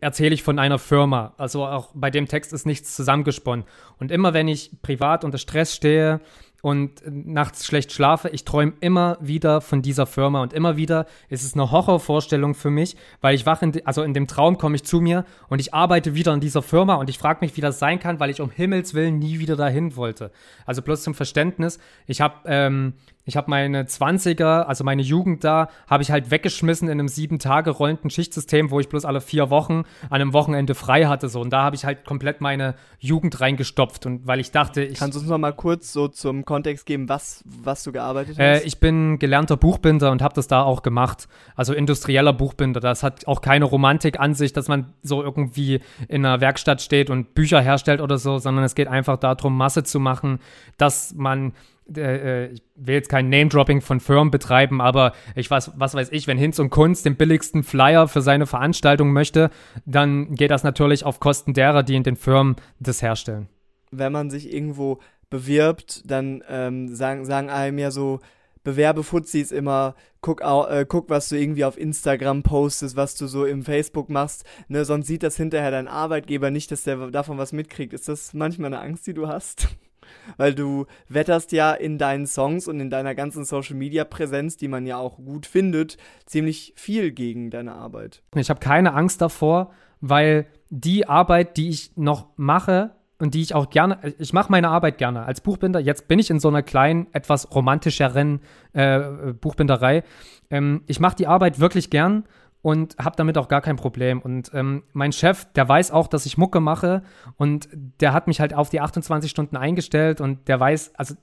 erzähle 0.00 0.34
ich 0.34 0.42
von 0.42 0.58
einer 0.58 0.78
Firma. 0.78 1.32
Also 1.38 1.64
auch 1.64 1.90
bei 1.94 2.10
dem 2.10 2.26
Text 2.26 2.52
ist 2.52 2.66
nichts 2.66 2.94
zusammengesponnen. 2.94 3.64
Und 3.98 4.10
immer 4.10 4.34
wenn 4.34 4.46
ich 4.46 4.82
privat 4.82 5.24
unter 5.24 5.38
Stress 5.38 5.74
stehe, 5.74 6.20
und 6.62 7.02
nachts 7.06 7.66
schlecht 7.66 7.92
schlafe, 7.92 8.28
ich 8.28 8.44
träume 8.44 8.72
immer 8.80 9.16
wieder 9.20 9.60
von 9.60 9.82
dieser 9.82 10.06
Firma 10.06 10.42
und 10.42 10.52
immer 10.52 10.76
wieder 10.76 11.06
ist 11.28 11.44
es 11.44 11.54
eine 11.54 11.70
Horrorvorstellung 11.70 12.54
für 12.54 12.70
mich, 12.70 12.96
weil 13.20 13.34
ich 13.34 13.46
wache, 13.46 13.64
in 13.64 13.86
also 13.86 14.02
in 14.02 14.14
dem 14.14 14.26
Traum 14.26 14.58
komme 14.58 14.76
ich 14.76 14.84
zu 14.84 15.00
mir 15.00 15.24
und 15.48 15.60
ich 15.60 15.74
arbeite 15.74 16.14
wieder 16.14 16.34
in 16.34 16.40
dieser 16.40 16.62
Firma 16.62 16.94
und 16.94 17.08
ich 17.10 17.18
frage 17.18 17.38
mich, 17.42 17.56
wie 17.56 17.60
das 17.60 17.78
sein 17.78 17.98
kann, 17.98 18.20
weil 18.20 18.30
ich 18.30 18.40
um 18.40 18.50
Himmels 18.50 18.94
Willen 18.94 19.18
nie 19.18 19.38
wieder 19.38 19.56
dahin 19.56 19.96
wollte. 19.96 20.30
Also 20.66 20.82
bloß 20.82 21.02
zum 21.02 21.14
Verständnis, 21.14 21.78
ich 22.06 22.20
habe 22.20 22.34
ähm, 22.46 22.94
ich 23.30 23.36
habe 23.36 23.50
meine 23.50 23.84
20er, 23.84 24.62
also 24.62 24.82
meine 24.82 25.02
Jugend 25.02 25.44
da, 25.44 25.68
habe 25.86 26.02
ich 26.02 26.10
halt 26.10 26.30
weggeschmissen 26.30 26.88
in 26.88 26.98
einem 26.98 27.08
sieben 27.08 27.38
Tage 27.38 27.70
rollenden 27.70 28.10
Schichtsystem, 28.10 28.70
wo 28.70 28.80
ich 28.80 28.88
bloß 28.88 29.04
alle 29.04 29.20
vier 29.20 29.50
Wochen 29.50 29.84
an 30.08 30.20
einem 30.20 30.32
Wochenende 30.32 30.74
frei 30.74 31.04
hatte. 31.04 31.28
So. 31.28 31.40
Und 31.40 31.50
da 31.50 31.62
habe 31.62 31.76
ich 31.76 31.84
halt 31.84 32.04
komplett 32.04 32.40
meine 32.40 32.74
Jugend 32.98 33.40
reingestopft. 33.40 34.06
Und 34.06 34.26
weil 34.26 34.40
ich 34.40 34.50
dachte, 34.50 34.82
ich. 34.82 34.98
Kannst 34.98 35.16
du 35.16 35.20
uns 35.20 35.28
noch 35.28 35.38
mal 35.38 35.52
kurz 35.52 35.92
so 35.92 36.08
zum 36.08 36.44
Kontext 36.50 36.84
geben, 36.84 37.08
was, 37.08 37.44
was 37.44 37.84
du 37.84 37.92
gearbeitet 37.92 38.36
äh, 38.36 38.56
hast? 38.56 38.62
Äh, 38.62 38.66
ich 38.66 38.80
bin 38.80 39.20
gelernter 39.20 39.56
Buchbinder 39.56 40.10
und 40.10 40.20
habe 40.20 40.34
das 40.34 40.48
da 40.48 40.62
auch 40.62 40.82
gemacht. 40.82 41.28
Also 41.54 41.72
industrieller 41.74 42.32
Buchbinder. 42.32 42.80
Das 42.80 43.04
hat 43.04 43.28
auch 43.28 43.40
keine 43.40 43.66
Romantik 43.66 44.18
an 44.18 44.34
sich, 44.34 44.52
dass 44.52 44.66
man 44.66 44.92
so 45.00 45.22
irgendwie 45.22 45.78
in 46.08 46.26
einer 46.26 46.40
Werkstatt 46.40 46.82
steht 46.82 47.08
und 47.08 47.34
Bücher 47.34 47.60
herstellt 47.60 48.00
oder 48.00 48.18
so, 48.18 48.38
sondern 48.38 48.64
es 48.64 48.74
geht 48.74 48.88
einfach 48.88 49.16
darum, 49.16 49.56
Masse 49.56 49.84
zu 49.84 50.00
machen, 50.00 50.40
dass 50.76 51.14
man 51.14 51.52
äh, 51.96 52.46
ich 52.48 52.62
will 52.74 52.94
jetzt 52.94 53.08
kein 53.08 53.28
Name-Dropping 53.28 53.80
von 53.80 54.00
Firmen 54.00 54.32
betreiben, 54.32 54.80
aber 54.80 55.12
ich 55.36 55.48
weiß, 55.48 55.72
was 55.76 55.94
weiß 55.94 56.08
ich, 56.10 56.26
wenn 56.26 56.36
Hinz 56.36 56.58
und 56.58 56.70
Kunst 56.70 57.06
den 57.06 57.14
billigsten 57.14 57.62
Flyer 57.62 58.08
für 58.08 58.22
seine 58.22 58.46
Veranstaltung 58.46 59.12
möchte, 59.12 59.50
dann 59.86 60.34
geht 60.34 60.50
das 60.50 60.64
natürlich 60.64 61.04
auf 61.04 61.20
Kosten 61.20 61.54
derer, 61.54 61.84
die 61.84 61.94
in 61.94 62.02
den 62.02 62.16
Firmen 62.16 62.56
das 62.80 63.02
herstellen. 63.02 63.48
Wenn 63.92 64.12
man 64.12 64.30
sich 64.30 64.52
irgendwo 64.52 64.98
bewirbt, 65.30 66.02
dann 66.10 66.42
ähm, 66.48 66.94
sagen, 66.94 67.24
sagen 67.24 67.50
einem 67.50 67.78
ja 67.78 67.90
so, 67.90 68.20
bewerbe 68.62 69.02
Fuzis 69.02 69.52
immer, 69.52 69.94
guck, 70.20 70.42
äh, 70.42 70.84
guck, 70.86 71.08
was 71.08 71.28
du 71.28 71.36
irgendwie 71.36 71.64
auf 71.64 71.78
Instagram 71.78 72.42
postest, 72.42 72.96
was 72.96 73.14
du 73.14 73.26
so 73.26 73.44
im 73.44 73.62
Facebook 73.62 74.10
machst, 74.10 74.44
ne, 74.68 74.84
sonst 74.84 75.06
sieht 75.06 75.22
das 75.22 75.36
hinterher 75.36 75.70
dein 75.70 75.88
Arbeitgeber 75.88 76.50
nicht, 76.50 76.70
dass 76.70 76.84
der 76.84 77.10
davon 77.10 77.38
was 77.38 77.52
mitkriegt. 77.52 77.92
Ist 77.92 78.08
das 78.08 78.34
manchmal 78.34 78.66
eine 78.66 78.82
Angst, 78.82 79.06
die 79.06 79.14
du 79.14 79.28
hast? 79.28 79.68
weil 80.36 80.54
du 80.54 80.86
wetterst 81.08 81.52
ja 81.52 81.72
in 81.72 81.98
deinen 81.98 82.26
Songs 82.26 82.68
und 82.68 82.80
in 82.80 82.90
deiner 82.90 83.14
ganzen 83.14 83.44
Social 83.44 83.76
Media 83.76 84.04
Präsenz, 84.04 84.56
die 84.56 84.68
man 84.68 84.86
ja 84.86 84.98
auch 84.98 85.16
gut 85.16 85.46
findet, 85.46 85.96
ziemlich 86.26 86.72
viel 86.76 87.12
gegen 87.12 87.50
deine 87.50 87.74
Arbeit. 87.74 88.22
Ich 88.34 88.50
habe 88.50 88.60
keine 88.60 88.94
Angst 88.94 89.20
davor, 89.20 89.72
weil 90.00 90.46
die 90.68 91.08
Arbeit, 91.08 91.56
die 91.56 91.68
ich 91.68 91.96
noch 91.96 92.28
mache 92.36 92.92
und 93.20 93.34
die 93.34 93.42
ich 93.42 93.54
auch 93.54 93.70
gerne, 93.70 93.98
ich 94.18 94.32
mache 94.32 94.50
meine 94.50 94.68
Arbeit 94.68 94.98
gerne 94.98 95.24
als 95.24 95.40
Buchbinder. 95.40 95.78
Jetzt 95.78 96.08
bin 96.08 96.18
ich 96.18 96.30
in 96.30 96.40
so 96.40 96.48
einer 96.48 96.62
kleinen, 96.62 97.06
etwas 97.12 97.54
romantischeren 97.54 98.40
äh, 98.72 99.00
Buchbinderei. 99.40 100.02
Ähm, 100.50 100.82
ich 100.86 101.00
mache 101.00 101.16
die 101.16 101.26
Arbeit 101.26 101.60
wirklich 101.60 101.90
gern 101.90 102.24
und 102.62 102.96
habe 102.98 103.16
damit 103.16 103.38
auch 103.38 103.48
gar 103.48 103.60
kein 103.60 103.76
Problem. 103.76 104.20
Und 104.20 104.50
ähm, 104.54 104.82
mein 104.92 105.12
Chef, 105.12 105.46
der 105.54 105.68
weiß 105.68 105.90
auch, 105.90 106.08
dass 106.08 106.26
ich 106.26 106.38
Mucke 106.38 106.60
mache 106.60 107.02
und 107.36 107.68
der 108.00 108.12
hat 108.12 108.26
mich 108.26 108.40
halt 108.40 108.54
auf 108.54 108.70
die 108.70 108.80
28 108.80 109.30
Stunden 109.30 109.56
eingestellt 109.56 110.20
und 110.20 110.48
der 110.48 110.60
weiß, 110.60 110.94
also 110.96 111.14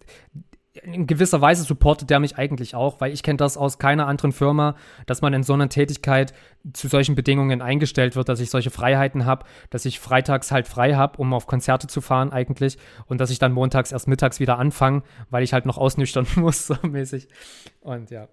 in 0.84 1.08
gewisser 1.08 1.42
Weise 1.42 1.64
supportet 1.64 2.10
der 2.10 2.20
mich 2.20 2.38
eigentlich 2.38 2.76
auch, 2.76 3.00
weil 3.02 3.14
ich 3.14 3.24
kenne 3.24 3.38
das 3.38 3.58
aus 3.58 3.80
keiner 3.80 4.08
anderen 4.08 4.32
Firma, 4.32 4.76
dass 5.06 5.22
man 5.22 5.34
in 5.34 5.44
so 5.44 5.54
einer 5.54 5.70
Tätigkeit 5.70 6.34
zu 6.74 6.88
solchen 6.88 7.16
Bedingungen 7.16 7.62
eingestellt 7.62 8.16
wird, 8.16 8.30
dass 8.30 8.40
ich 8.40 8.50
solche 8.50 8.70
Freiheiten 8.70 9.26
habe, 9.26 9.46
dass 9.70 9.86
ich 9.86 10.00
freitags 10.00 10.52
halt 10.52 10.68
frei 10.68 10.96
habe, 10.96 11.18
um 11.20 11.34
auf 11.34 11.48
Konzerte 11.48 11.88
zu 11.88 12.02
fahren 12.02 12.32
eigentlich 12.32 12.78
und 13.08 13.22
dass 13.22 13.30
ich 13.30 13.40
dann 13.40 13.52
montags 13.52 13.92
erst 13.92 14.08
mittags 14.08 14.40
wieder 14.40 14.60
anfange, 14.60 15.04
weil 15.30 15.44
ich 15.44 15.54
halt 15.54 15.66
noch 15.66 15.78
ausnüchtern 15.78 16.28
muss, 16.36 16.68
so 16.68 16.76
mäßig. 16.84 17.28
Und 17.82 18.12
ja. 18.12 18.28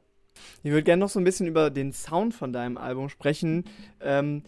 Ich 0.63 0.71
würde 0.71 0.83
gerne 0.83 1.01
noch 1.01 1.09
so 1.09 1.21
ein 1.21 1.25
bisschen 1.25 1.47
über 1.47 1.71
den 1.71 1.93
Sound 1.93 2.35
von 2.35 2.53
deinem 2.53 2.77
Album 2.77 3.09
sprechen. 3.09 3.65
Ähm, 4.01 4.43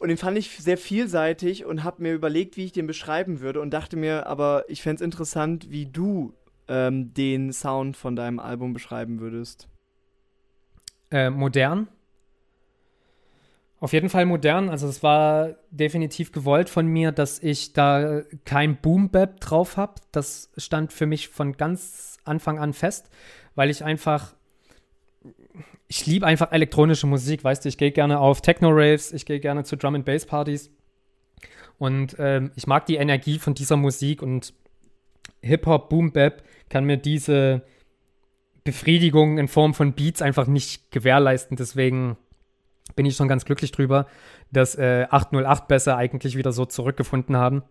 und 0.00 0.08
den 0.08 0.16
fand 0.16 0.38
ich 0.38 0.56
sehr 0.58 0.78
vielseitig 0.78 1.66
und 1.66 1.84
habe 1.84 2.02
mir 2.02 2.14
überlegt, 2.14 2.56
wie 2.56 2.64
ich 2.64 2.72
den 2.72 2.86
beschreiben 2.86 3.40
würde 3.40 3.60
und 3.60 3.70
dachte 3.70 3.98
mir, 3.98 4.26
aber 4.26 4.64
ich 4.68 4.80
fände 4.80 4.96
es 4.96 5.04
interessant, 5.04 5.70
wie 5.70 5.84
du 5.84 6.32
ähm, 6.70 7.12
den 7.12 7.52
Sound 7.52 7.96
von 7.96 8.16
deinem 8.16 8.38
Album 8.38 8.72
beschreiben 8.72 9.20
würdest. 9.20 9.68
Äh, 11.10 11.28
modern. 11.28 11.88
Auf 13.80 13.92
jeden 13.92 14.08
Fall 14.08 14.24
modern. 14.24 14.68
Also 14.68 14.86
es 14.86 15.02
war 15.02 15.56
definitiv 15.70 16.32
gewollt 16.32 16.68
von 16.68 16.86
mir, 16.86 17.12
dass 17.12 17.42
ich 17.42 17.72
da 17.72 18.22
kein 18.44 18.76
Boom-Bap 18.76 19.40
drauf 19.40 19.76
habe. 19.76 19.94
Das 20.12 20.50
stand 20.56 20.92
für 20.92 21.06
mich 21.06 21.28
von 21.28 21.56
ganz 21.56 22.18
Anfang 22.24 22.58
an 22.58 22.72
fest, 22.72 23.10
weil 23.54 23.70
ich 23.70 23.84
einfach 23.84 24.34
ich 25.88 26.06
liebe 26.06 26.24
einfach 26.24 26.52
elektronische 26.52 27.08
Musik, 27.08 27.42
weißt 27.42 27.64
du, 27.64 27.68
ich 27.68 27.76
gehe 27.76 27.90
gerne 27.90 28.20
auf 28.20 28.40
Techno-Raves, 28.42 29.12
ich 29.12 29.26
gehe 29.26 29.40
gerne 29.40 29.64
zu 29.64 29.76
Drum-and-Bass-Partys 29.76 30.70
und 31.78 32.14
ähm, 32.18 32.52
ich 32.54 32.68
mag 32.68 32.86
die 32.86 32.94
Energie 32.94 33.40
von 33.40 33.54
dieser 33.54 33.76
Musik 33.76 34.22
und 34.22 34.54
Hip-Hop, 35.42 35.88
Boom-Bap 35.88 36.42
kann 36.68 36.84
mir 36.84 36.96
diese 36.96 37.62
Befriedigung 38.64 39.38
in 39.38 39.48
Form 39.48 39.74
von 39.74 39.94
Beats 39.94 40.22
einfach 40.22 40.46
nicht 40.46 40.90
gewährleisten, 40.90 41.56
deswegen 41.56 42.16
bin 42.96 43.06
ich 43.06 43.16
schon 43.16 43.28
ganz 43.28 43.44
glücklich 43.44 43.72
drüber, 43.72 44.06
dass 44.50 44.74
äh, 44.76 45.06
808 45.08 45.68
besser 45.68 45.96
eigentlich 45.96 46.36
wieder 46.36 46.52
so 46.52 46.64
zurückgefunden 46.64 47.36
haben. 47.36 47.62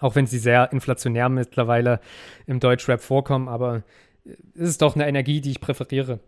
Auch 0.00 0.14
wenn 0.14 0.26
sie 0.26 0.38
sehr 0.38 0.72
inflationär 0.72 1.28
mittlerweile 1.28 2.00
im 2.46 2.60
Deutschrap 2.60 3.00
vorkommen, 3.00 3.48
aber 3.48 3.82
äh, 4.24 4.32
es 4.54 4.70
ist 4.70 4.82
doch 4.82 4.94
eine 4.94 5.08
Energie, 5.08 5.40
die 5.40 5.50
ich 5.50 5.60
präferiere. 5.60 6.20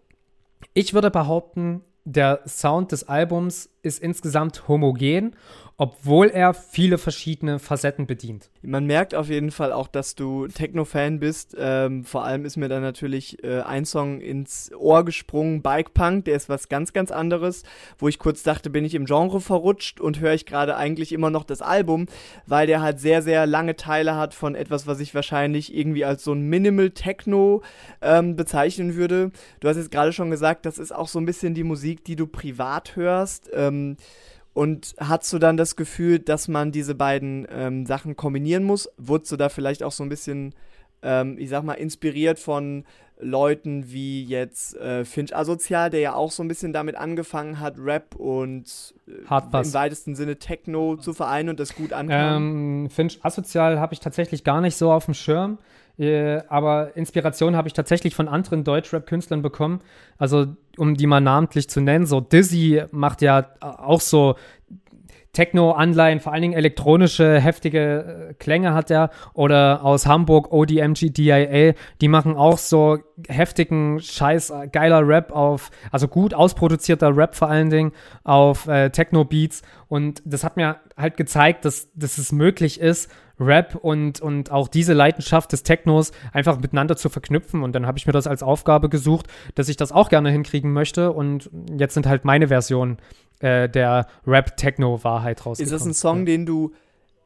Ich 0.75 0.95
würde 0.95 1.11
behaupten, 1.11 1.83
der 2.05 2.41
Sound 2.47 2.93
des 2.93 3.09
Albums 3.09 3.70
ist 3.83 4.03
insgesamt 4.03 4.69
homogen 4.69 5.35
obwohl 5.81 6.27
er 6.27 6.53
viele 6.53 6.99
verschiedene 6.99 7.59
Facetten 7.59 8.07
bedient. 8.07 8.51
Man 8.61 8.85
merkt 8.85 9.15
auf 9.15 9.31
jeden 9.31 9.51
Fall 9.51 9.73
auch, 9.73 9.89
dass 9.89 10.15
du 10.15 10.47
Techno-Fan 10.47 11.21
bist. 11.21 11.57
Ähm, 11.59 12.05
vor 12.05 12.23
allem 12.23 12.45
ist 12.45 12.59
mir 12.59 12.69
dann 12.69 12.83
natürlich 12.83 13.43
äh, 13.43 13.63
ein 13.63 13.87
Song 13.87 14.21
ins 14.21 14.71
Ohr 14.79 15.07
gesprungen, 15.07 15.63
Bike 15.63 15.95
Punk, 15.95 16.27
der 16.27 16.37
ist 16.37 16.51
was 16.51 16.69
ganz, 16.69 16.93
ganz 16.93 17.11
anderes, 17.11 17.63
wo 17.97 18.09
ich 18.09 18.19
kurz 18.19 18.43
dachte, 18.43 18.69
bin 18.69 18.85
ich 18.85 18.95
im 18.95 19.07
Genre 19.07 19.41
verrutscht 19.41 20.03
und 20.03 20.21
höre 20.21 20.35
ich 20.35 20.45
gerade 20.45 20.77
eigentlich 20.77 21.13
immer 21.13 21.31
noch 21.31 21.45
das 21.45 21.63
Album, 21.63 22.09
weil 22.47 22.67
der 22.67 22.83
halt 22.83 23.01
sehr, 23.01 23.23
sehr 23.23 23.47
lange 23.47 23.75
Teile 23.75 24.17
hat 24.17 24.35
von 24.35 24.55
etwas, 24.55 24.87
was 24.87 25.01
ich 25.01 25.15
wahrscheinlich 25.15 25.75
irgendwie 25.75 26.05
als 26.05 26.25
so 26.25 26.35
ein 26.35 26.43
Minimal 26.43 26.91
Techno 26.91 27.63
ähm, 28.03 28.37
bezeichnen 28.37 28.97
würde. 28.97 29.31
Du 29.61 29.69
hast 29.69 29.79
jetzt 29.79 29.91
gerade 29.91 30.13
schon 30.13 30.31
gesagt, 30.31 30.67
das 30.67 30.77
ist 30.77 30.95
auch 30.95 31.09
so 31.09 31.19
ein 31.19 31.25
bisschen 31.25 31.55
die 31.55 31.65
Musik, 31.65 32.05
die 32.05 32.17
du 32.17 32.27
privat 32.27 32.97
hörst. 32.97 33.49
Ähm, 33.55 33.70
und 34.53 34.95
hast 34.99 35.33
du 35.33 35.39
dann 35.39 35.57
das 35.57 35.77
Gefühl, 35.77 36.19
dass 36.19 36.49
man 36.49 36.73
diese 36.73 36.95
beiden 36.95 37.47
ähm, 37.51 37.87
Sachen 37.87 38.17
kombinieren 38.17 38.65
muss? 38.65 38.91
Wurdest 38.97 39.33
du 39.33 39.37
da 39.37 39.49
vielleicht 39.49 39.83
auch 39.83 39.93
so 39.93 40.03
ein 40.03 40.09
bisschen, 40.09 40.55
ähm, 41.03 41.37
ich 41.39 41.49
sag 41.49 41.63
mal, 41.63 41.75
inspiriert 41.75 42.39
von 42.39 42.85
Leuten 43.23 43.93
wie 43.93 44.25
jetzt 44.25 44.77
äh, 44.77 45.05
Finch 45.05 45.37
Asozial, 45.37 45.91
der 45.91 46.01
ja 46.01 46.15
auch 46.15 46.33
so 46.33 46.43
ein 46.43 46.49
bisschen 46.49 46.73
damit 46.73 46.97
angefangen 46.97 47.61
hat, 47.61 47.75
Rap 47.79 48.17
und 48.17 48.95
äh, 49.07 49.59
im 49.59 49.75
weitesten 49.75 50.17
Sinne 50.17 50.37
Techno 50.37 50.97
zu 50.97 51.13
vereinen 51.13 51.51
und 51.51 51.61
das 51.61 51.75
gut 51.75 51.93
ankam? 51.93 52.83
Ähm, 52.83 52.91
Finch 52.91 53.19
Asozial 53.23 53.79
habe 53.79 53.95
ich 53.95 54.01
tatsächlich 54.01 54.43
gar 54.43 54.61
nicht 54.61 54.77
so 54.77 54.91
auf 54.91 55.05
dem 55.05 55.15
Schirm. 55.15 55.59
Äh, 56.01 56.43
aber 56.49 56.97
Inspiration 56.97 57.57
habe 57.57 57.69
ich 57.69 57.75
tatsächlich 57.75 58.15
von 58.15 58.27
anderen 58.27 58.65
Deutschrap-Künstlern 58.65 59.43
bekommen. 59.43 59.81
Also, 60.17 60.47
um 60.79 60.97
die 60.97 61.07
mal 61.07 61.21
namentlich 61.21 61.69
zu 61.69 61.83
nennen, 61.83 62.07
so 62.07 62.21
Dizzy 62.23 62.83
macht 62.91 63.21
ja 63.21 63.51
auch 63.61 64.01
so 64.01 64.37
Techno-Anleihen, 65.33 66.21
vor 66.21 66.33
allen 66.33 66.43
Dingen 66.43 66.55
elektronische, 66.55 67.39
heftige 67.39 68.31
äh, 68.31 68.35
Klänge 68.35 68.73
hat 68.73 68.91
er. 68.91 69.11
Oder 69.35 69.85
aus 69.85 70.07
Hamburg, 70.07 70.53
ODMG 70.53 71.11
DIA, 71.13 71.75
die 72.01 72.09
machen 72.09 72.35
auch 72.35 72.57
so 72.57 72.99
heftigen, 73.29 74.01
scheiß, 74.01 74.51
äh, 74.51 74.69
geiler 74.69 75.07
Rap 75.07 75.33
auf, 75.33 75.71
also 75.93 76.09
gut 76.09 76.33
ausproduzierter 76.33 77.15
Rap 77.15 77.37
vor 77.37 77.49
allen 77.49 77.69
Dingen 77.69 77.93
auf 78.25 78.67
äh, 78.67 78.89
Techno-Beats. 78.89 79.63
Und 79.89 80.23
das 80.25 80.45
hat 80.45 80.57
mir 80.57 80.77
halt 80.97 81.17
gezeigt, 81.17 81.67
dass, 81.67 81.91
dass 81.95 82.19
es 82.19 82.33
möglich 82.33 82.81
ist, 82.81 83.11
Rap 83.41 83.75
und, 83.75 84.21
und 84.21 84.51
auch 84.51 84.69
diese 84.69 84.93
Leidenschaft 84.93 85.53
des 85.53 85.63
Technos 85.63 86.13
einfach 86.33 86.61
miteinander 86.61 86.97
zu 86.97 87.09
verknüpfen. 87.09 87.63
Und 87.63 87.73
dann 87.73 87.87
habe 87.87 87.99
ich 87.99 88.07
mir 88.07 88.13
das 88.13 88.27
als 88.27 88.43
Aufgabe 88.43 88.89
gesucht, 88.89 89.27
dass 89.55 89.69
ich 89.69 89.77
das 89.77 89.93
auch 89.93 90.09
gerne 90.09 90.31
hinkriegen 90.31 90.73
möchte. 90.73 91.13
Und 91.13 91.51
jetzt 91.77 91.95
sind 91.95 92.07
halt 92.07 92.25
meine 92.25 92.49
Versionen 92.49 92.99
äh, 93.41 93.69
der 93.69 94.07
Rap-Techno-Wahrheit 94.27 95.47
rausgekommen. 95.47 95.75
Ist 95.75 95.81
das 95.81 95.87
ein 95.87 95.95
Song, 95.95 96.19
ja. 96.21 96.25
den 96.27 96.47
du 96.47 96.73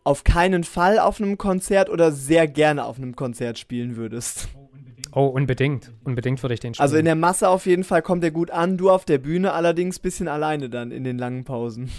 auf 0.05 0.23
keinen 0.23 0.65
Fall 0.65 0.99
auf 0.99 1.21
einem 1.21 1.39
Konzert 1.39 1.89
oder 1.91 2.13
sehr 2.13 2.47
gerne 2.47 2.85
auf 2.85 2.99
einem 2.99 3.17
Konzert 3.17 3.59
spielen 3.59 3.97
würdest? 3.97 4.49
Oh, 5.13 5.27
unbedingt. 5.27 5.93
Unbedingt 6.03 6.43
würde 6.43 6.55
ich 6.55 6.61
den 6.61 6.75
spielen. 6.75 6.83
Also 6.83 6.97
in 6.97 7.05
der 7.05 7.15
Masse 7.15 7.49
auf 7.49 7.67
jeden 7.67 7.85
Fall 7.85 8.03
kommt 8.03 8.25
er 8.25 8.31
gut 8.31 8.51
an, 8.51 8.77
du 8.77 8.91
auf 8.91 9.05
der 9.05 9.19
Bühne 9.19 9.53
allerdings 9.53 9.99
ein 9.99 10.03
bisschen 10.03 10.29
alleine 10.29 10.69
dann 10.69 10.91
in 10.91 11.05
den 11.05 11.19
langen 11.19 11.45
Pausen 11.45 11.91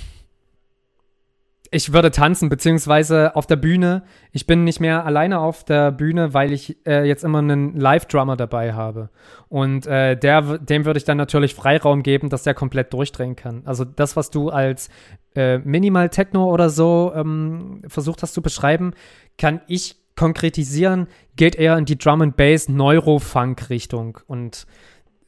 ich 1.71 1.93
würde 1.93 2.11
tanzen, 2.11 2.49
beziehungsweise 2.49 3.35
auf 3.35 3.47
der 3.47 3.55
Bühne. 3.55 4.03
Ich 4.31 4.45
bin 4.45 4.63
nicht 4.63 4.79
mehr 4.79 5.05
alleine 5.05 5.39
auf 5.39 5.63
der 5.63 5.91
Bühne, 5.91 6.33
weil 6.33 6.51
ich 6.51 6.85
äh, 6.85 7.07
jetzt 7.07 7.23
immer 7.23 7.39
einen 7.39 7.75
Live-Drummer 7.75 8.35
dabei 8.35 8.73
habe. 8.73 9.09
Und 9.49 9.87
äh, 9.87 10.17
der, 10.17 10.57
dem 10.59 10.85
würde 10.85 10.97
ich 10.97 11.03
dann 11.03 11.17
natürlich 11.17 11.55
Freiraum 11.55 12.03
geben, 12.03 12.29
dass 12.29 12.43
der 12.43 12.53
komplett 12.53 12.93
durchdrehen 12.93 13.35
kann. 13.35 13.63
Also 13.65 13.85
das, 13.85 14.15
was 14.15 14.29
du 14.29 14.49
als 14.49 14.89
äh, 15.35 15.59
Minimal 15.59 16.09
Techno 16.09 16.51
oder 16.51 16.69
so 16.69 17.11
ähm, 17.15 17.81
versucht 17.87 18.21
hast 18.21 18.33
zu 18.33 18.41
beschreiben, 18.41 18.93
kann 19.37 19.61
ich 19.67 19.95
konkretisieren, 20.15 21.07
geht 21.35 21.55
eher 21.55 21.77
in 21.77 21.85
die 21.85 21.97
Drum 21.97 22.21
and 22.21 22.37
Bass 22.37 22.69
Neurofunk 22.69 23.69
Richtung 23.69 24.19
und 24.27 24.65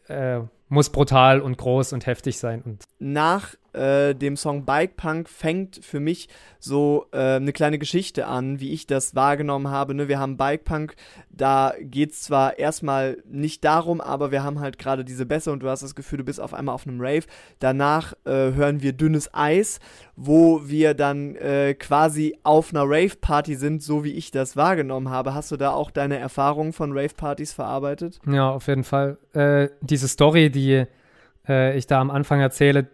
äh, 0.08 0.40
muss 0.70 0.90
brutal 0.90 1.42
und 1.42 1.58
groß 1.58 1.94
und 1.94 2.06
heftig 2.06 2.38
sein. 2.38 2.62
Und 2.62 2.84
Nach 3.00 3.56
äh, 3.74 4.14
dem 4.16 4.38
Song 4.38 4.66
Bike 4.66 4.96
Punk 4.96 5.30
fängt 5.30 5.84
für 5.84 6.00
mich 6.00 6.30
so 6.60 7.06
äh, 7.12 7.36
eine 7.36 7.54
kleine 7.54 7.80
Geschichte 7.80 8.28
an, 8.28 8.60
wie 8.60 8.72
ich 8.72 8.88
das 8.88 9.16
wahrgenommen 9.16 9.70
habe. 9.70 9.94
Ne? 9.94 10.08
Wir 10.08 10.20
haben 10.20 10.38
Bike 10.38 10.64
Punk, 10.64 10.96
da 11.30 11.74
geht 11.80 12.12
es 12.12 12.22
zwar 12.22 12.58
erstmal 12.58 13.18
nicht 13.26 13.64
darum, 13.64 14.02
aber 14.02 14.32
wir 14.32 14.44
haben 14.44 14.60
halt 14.60 14.78
gerade 14.78 15.06
diese 15.06 15.26
Bässe 15.26 15.52
und 15.52 15.62
du 15.62 15.70
hast 15.70 15.84
das 15.84 15.96
Gefühl, 15.96 16.20
du 16.20 16.24
bist 16.24 16.42
auf 16.42 16.54
einmal 16.54 16.76
auf 16.76 16.88
einem 16.88 17.00
Rave. 17.00 17.26
Danach 17.60 18.14
äh, 18.26 18.54
hören 18.54 18.82
wir 18.82 18.94
Dünnes 18.94 19.34
Eis, 19.34 19.80
wo 20.16 20.68
wir 20.68 20.94
dann 20.94 21.36
äh, 21.36 21.74
quasi 21.74 22.38
auf 22.44 22.74
einer 22.74 22.84
Rave-Party 22.84 23.56
sind, 23.56 23.84
so 23.84 24.04
wie 24.04 24.14
ich 24.14 24.32
das 24.32 24.56
wahrgenommen 24.58 25.10
habe. 25.10 25.34
Hast 25.34 25.52
du 25.52 25.58
da 25.58 25.72
auch 25.72 25.92
deine 25.92 26.18
Erfahrungen 26.18 26.74
von 26.74 26.92
Rave-Partys 26.92 27.54
verarbeitet? 27.54 28.20
Ja, 28.28 28.50
auf 28.50 28.68
jeden 28.68 28.84
Fall. 28.84 29.18
Äh, 29.34 29.70
diese 29.82 30.08
Story, 30.08 30.50
die 30.50 30.86
äh, 31.48 31.78
ich 31.78 31.88
da 31.88 32.02
am 32.02 32.12
Anfang 32.12 32.40
erzähle, 32.40 32.88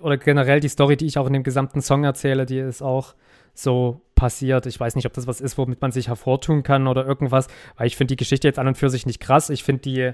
oder 0.00 0.16
generell 0.16 0.60
die 0.60 0.68
Story, 0.68 0.96
die 0.96 1.06
ich 1.06 1.18
auch 1.18 1.26
in 1.26 1.32
dem 1.32 1.42
gesamten 1.42 1.80
Song 1.80 2.04
erzähle, 2.04 2.46
die 2.46 2.58
ist 2.58 2.82
auch 2.82 3.14
so 3.54 4.02
passiert. 4.14 4.66
Ich 4.66 4.78
weiß 4.78 4.96
nicht, 4.96 5.06
ob 5.06 5.12
das 5.12 5.26
was 5.26 5.40
ist, 5.40 5.56
womit 5.58 5.80
man 5.80 5.92
sich 5.92 6.08
hervortun 6.08 6.62
kann 6.62 6.86
oder 6.86 7.06
irgendwas, 7.06 7.48
weil 7.76 7.86
ich 7.86 7.96
finde 7.96 8.12
die 8.12 8.16
Geschichte 8.16 8.48
jetzt 8.48 8.58
an 8.58 8.66
und 8.66 8.76
für 8.76 8.90
sich 8.90 9.06
nicht 9.06 9.20
krass. 9.20 9.50
Ich 9.50 9.64
finde 9.64 9.82
die 9.82 10.12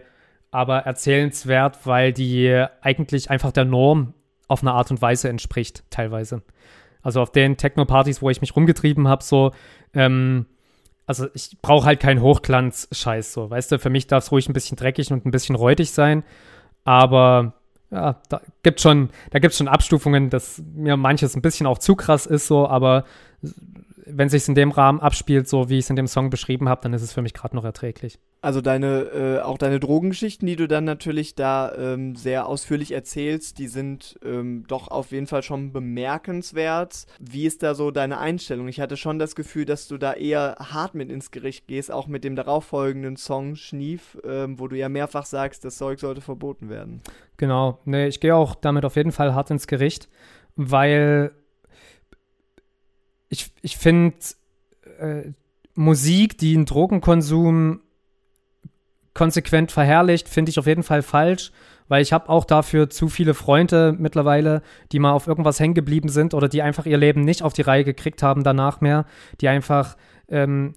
aber 0.51 0.81
erzählenswert, 0.81 1.87
weil 1.87 2.13
die 2.13 2.65
eigentlich 2.83 3.31
einfach 3.31 3.53
der 3.53 3.65
Norm 3.65 4.15
auf 4.49 4.63
eine 4.63 4.73
Art 4.73 4.91
und 4.91 5.01
Weise 5.01 5.29
entspricht, 5.29 5.83
teilweise. 5.91 6.43
Also 7.03 7.21
auf 7.23 7.33
den 7.33 7.57
Techno-Partys, 7.57 8.23
wo 8.23 8.31
ich 8.31 8.41
mich 8.41 8.55
rumgetrieben 8.55 9.09
habe, 9.09 9.25
so, 9.25 9.53
ähm, 9.95 10.47
also 11.07 11.27
ich 11.35 11.57
brauche 11.63 11.87
halt 11.87 12.01
keinen 12.01 12.21
Hochglanz-Scheiß, 12.21 13.33
so, 13.33 13.51
weißt 13.51 13.73
du, 13.73 13.79
für 13.79 13.91
mich 13.91 14.07
darf 14.07 14.25
es 14.25 14.31
ruhig 14.31 14.49
ein 14.49 14.53
bisschen 14.53 14.77
dreckig 14.77 15.11
und 15.11 15.27
ein 15.27 15.31
bisschen 15.31 15.57
räudig 15.57 15.91
sein, 15.91 16.23
aber 16.85 17.55
ja, 17.93 18.17
da 18.31 18.41
gibt 18.63 18.81
schon, 18.81 19.11
da 19.31 19.39
gibt's 19.39 19.59
schon 19.59 19.69
Abstufungen, 19.69 20.31
dass 20.31 20.63
mir 20.75 20.97
manches 20.97 21.37
ein 21.37 21.43
bisschen 21.43 21.67
auch 21.67 21.79
zu 21.79 21.95
krass 21.95 22.25
ist, 22.25 22.47
so, 22.47 22.67
aber 22.67 23.05
wenn 24.07 24.31
sich 24.31 24.49
in 24.49 24.55
dem 24.55 24.71
Rahmen 24.71 25.01
abspielt, 25.01 25.47
so 25.47 25.69
wie 25.69 25.79
ich 25.79 25.85
es 25.85 25.91
in 25.91 25.97
dem 25.97 26.07
Song 26.07 26.31
beschrieben 26.31 26.69
habe, 26.69 26.81
dann 26.83 26.95
ist 26.95 27.03
es 27.03 27.13
für 27.13 27.23
mich 27.23 27.35
gerade 27.35 27.55
noch 27.55 27.65
erträglich. 27.65 28.19
Also 28.43 28.61
deine, 28.61 29.03
äh, 29.03 29.41
auch 29.41 29.57
deine 29.57 29.79
Drogengeschichten, 29.79 30.49
die 30.49 30.57
du 30.57 30.67
dann 30.67 30.83
natürlich 30.83 31.37
da 31.37 31.73
ähm, 31.77 32.17
sehr 32.17 32.49
ausführlich 32.49 32.91
erzählst, 32.91 33.59
die 33.59 33.69
sind 33.69 34.19
ähm, 34.25 34.65
doch 34.67 34.89
auf 34.89 35.13
jeden 35.13 35.29
Fall 35.29 35.45
schon 35.45 35.73
bemerkenswert. 35.73 37.07
Wie 37.21 37.47
ist 37.47 37.63
da 37.63 37.77
so 37.77 37.93
deine 37.93 38.19
Einstellung? 38.19 38.67
Ich 38.67 38.81
hatte 38.81 38.97
schon 38.97 39.21
das 39.21 39.37
Gefühl, 39.37 39.65
dass 39.65 39.87
du 39.87 39.97
da 39.97 40.15
eher 40.15 40.57
hart 40.59 40.97
mit 40.97 41.09
ins 41.13 41.31
Gericht 41.31 41.69
gehst, 41.69 41.93
auch 41.93 42.09
mit 42.09 42.25
dem 42.25 42.35
darauffolgenden 42.35 43.17
Song 43.17 43.55
Schnief, 43.55 44.19
ähm, 44.25 44.59
wo 44.59 44.67
du 44.67 44.77
ja 44.77 44.89
mehrfach 44.89 45.25
sagst, 45.25 45.65
das 45.65 45.77
Zeug 45.77 46.01
sollte 46.01 46.21
verboten 46.21 46.69
werden. 46.69 47.01
Genau, 47.37 47.79
nee, 47.85 48.09
ich 48.09 48.19
gehe 48.19 48.35
auch 48.35 48.57
damit 48.57 48.85
auf 48.85 48.97
jeden 48.97 49.13
Fall 49.13 49.37
hart 49.37 49.53
ins 49.53 49.69
Gericht, 49.69 50.09
weil 50.57 51.31
ich, 53.29 53.53
ich 53.63 53.77
finde 53.77 54.17
äh, 54.99 55.31
Musik, 55.77 56.39
die 56.39 56.57
einen 56.57 56.67
Drogenkonsum 56.67 57.83
konsequent 59.15 59.73
verherrlicht, 59.73 60.29
finde 60.29 60.51
ich 60.51 60.59
auf 60.59 60.67
jeden 60.67 60.83
Fall 60.83 61.03
falsch, 61.03 61.53
weil 61.89 62.03
ich 62.03 62.13
habe 62.13 62.29
auch 62.29 62.45
dafür 62.45 62.89
zu 62.89 63.09
viele 63.09 63.35
Freunde 63.35 63.95
mittlerweile, 63.99 64.63
die 64.93 64.99
mal 64.99 65.13
auf 65.13 65.27
irgendwas 65.27 65.61
hängen 65.61 65.75
geblieben 65.75 66.09
sind 66.09 66.35
oder 66.35 66.49
die 66.49 66.63
einfach 66.63 66.87
ihr 66.87 66.97
Leben 66.97 67.23
nicht 67.23 67.43
auf 67.43 67.53
die 67.53 67.63
Reihe 67.63 67.85
gekriegt 67.85 68.23
haben 68.23 68.45
danach 68.45 68.81
mehr, 68.81 69.05
die 69.41 69.49
einfach, 69.49 69.97
ähm, 70.29 70.75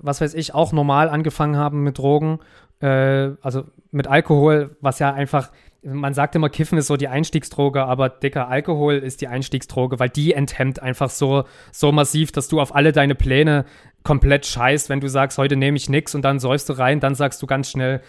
was 0.00 0.20
weiß 0.20 0.34
ich, 0.34 0.54
auch 0.54 0.72
normal 0.72 1.08
angefangen 1.08 1.56
haben 1.56 1.82
mit 1.82 1.98
Drogen, 1.98 2.40
äh, 2.80 3.30
also 3.42 3.64
mit 3.90 4.08
Alkohol, 4.08 4.76
was 4.80 4.98
ja 4.98 5.12
einfach 5.12 5.50
man 5.84 6.14
sagt 6.14 6.34
immer, 6.34 6.48
Kiffen 6.48 6.78
ist 6.78 6.86
so 6.86 6.96
die 6.96 7.08
Einstiegsdroge, 7.08 7.84
aber 7.84 8.08
dicker 8.08 8.48
Alkohol 8.48 8.94
ist 8.94 9.20
die 9.20 9.28
Einstiegsdroge, 9.28 9.98
weil 9.98 10.08
die 10.08 10.32
enthemmt 10.32 10.80
einfach 10.80 11.10
so, 11.10 11.44
so 11.72 11.92
massiv, 11.92 12.32
dass 12.32 12.48
du 12.48 12.60
auf 12.60 12.74
alle 12.74 12.92
deine 12.92 13.14
Pläne 13.14 13.66
komplett 14.04 14.46
scheißt, 14.46 14.88
wenn 14.88 15.00
du 15.00 15.08
sagst, 15.08 15.38
heute 15.38 15.56
nehme 15.56 15.76
ich 15.76 15.88
nichts 15.88 16.14
und 16.14 16.22
dann 16.22 16.38
säufst 16.38 16.68
du 16.68 16.74
rein, 16.74 17.00
dann 17.00 17.14
sagst 17.14 17.42
du 17.42 17.46
ganz 17.46 17.70
schnell, 17.70 18.00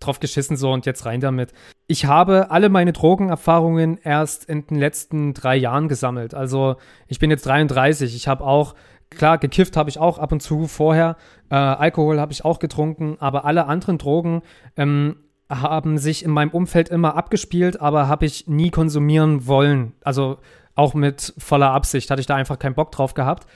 drauf 0.00 0.20
geschissen 0.20 0.56
so 0.56 0.70
und 0.72 0.86
jetzt 0.86 1.04
rein 1.06 1.20
damit. 1.20 1.52
Ich 1.86 2.04
habe 2.04 2.50
alle 2.50 2.68
meine 2.68 2.92
Drogenerfahrungen 2.92 3.98
erst 3.98 4.44
in 4.44 4.66
den 4.66 4.78
letzten 4.78 5.34
drei 5.34 5.56
Jahren 5.56 5.88
gesammelt. 5.88 6.34
Also 6.34 6.76
ich 7.08 7.18
bin 7.18 7.30
jetzt 7.30 7.46
33. 7.46 8.14
Ich 8.14 8.28
habe 8.28 8.44
auch, 8.44 8.74
klar, 9.10 9.38
gekifft 9.38 9.76
habe 9.76 9.90
ich 9.90 9.98
auch 9.98 10.18
ab 10.18 10.32
und 10.32 10.40
zu 10.40 10.66
vorher. 10.66 11.16
Äh, 11.50 11.56
Alkohol 11.56 12.20
habe 12.20 12.32
ich 12.32 12.44
auch 12.44 12.58
getrunken, 12.58 13.16
aber 13.18 13.44
alle 13.44 13.66
anderen 13.66 13.98
Drogen 13.98 14.42
ähm, 14.76 15.16
haben 15.50 15.98
sich 15.98 16.24
in 16.24 16.30
meinem 16.30 16.50
Umfeld 16.50 16.90
immer 16.90 17.16
abgespielt, 17.16 17.80
aber 17.80 18.06
habe 18.06 18.26
ich 18.26 18.46
nie 18.46 18.70
konsumieren 18.70 19.46
wollen. 19.46 19.94
Also 20.04 20.38
auch 20.74 20.94
mit 20.94 21.34
voller 21.38 21.72
Absicht 21.72 22.10
hatte 22.10 22.20
ich 22.20 22.26
da 22.26 22.36
einfach 22.36 22.58
keinen 22.58 22.74
Bock 22.74 22.92
drauf 22.92 23.14
gehabt. 23.14 23.46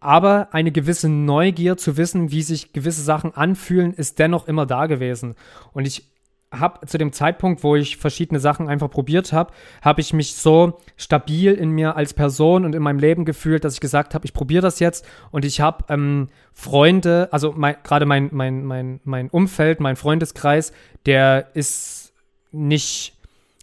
Aber 0.00 0.48
eine 0.52 0.72
gewisse 0.72 1.08
Neugier 1.08 1.76
zu 1.76 1.96
wissen, 1.96 2.30
wie 2.30 2.42
sich 2.42 2.72
gewisse 2.72 3.02
Sachen 3.02 3.34
anfühlen, 3.34 3.92
ist 3.94 4.18
dennoch 4.18 4.46
immer 4.46 4.66
da 4.66 4.86
gewesen. 4.86 5.34
Und 5.72 5.86
ich 5.86 6.04
habe 6.52 6.86
zu 6.86 6.98
dem 6.98 7.12
Zeitpunkt, 7.12 7.62
wo 7.62 7.76
ich 7.76 7.96
verschiedene 7.96 8.40
Sachen 8.40 8.68
einfach 8.68 8.90
probiert 8.90 9.32
habe, 9.32 9.52
habe 9.82 10.00
ich 10.00 10.12
mich 10.12 10.34
so 10.34 10.78
stabil 10.96 11.52
in 11.52 11.70
mir 11.70 11.96
als 11.96 12.14
Person 12.14 12.64
und 12.64 12.74
in 12.74 12.82
meinem 12.82 12.98
Leben 12.98 13.24
gefühlt, 13.24 13.64
dass 13.64 13.74
ich 13.74 13.80
gesagt 13.80 14.14
habe, 14.14 14.24
ich 14.24 14.32
probiere 14.32 14.62
das 14.62 14.78
jetzt 14.78 15.06
und 15.30 15.44
ich 15.44 15.60
habe 15.60 15.84
ähm, 15.88 16.28
Freunde, 16.52 17.28
also 17.32 17.52
mein, 17.56 17.76
gerade 17.82 18.06
mein, 18.06 18.28
mein, 18.32 18.64
mein, 18.64 19.00
mein 19.04 19.28
Umfeld, 19.28 19.80
mein 19.80 19.96
Freundeskreis, 19.96 20.72
der 21.04 21.48
ist 21.54 22.12
nicht, 22.52 23.14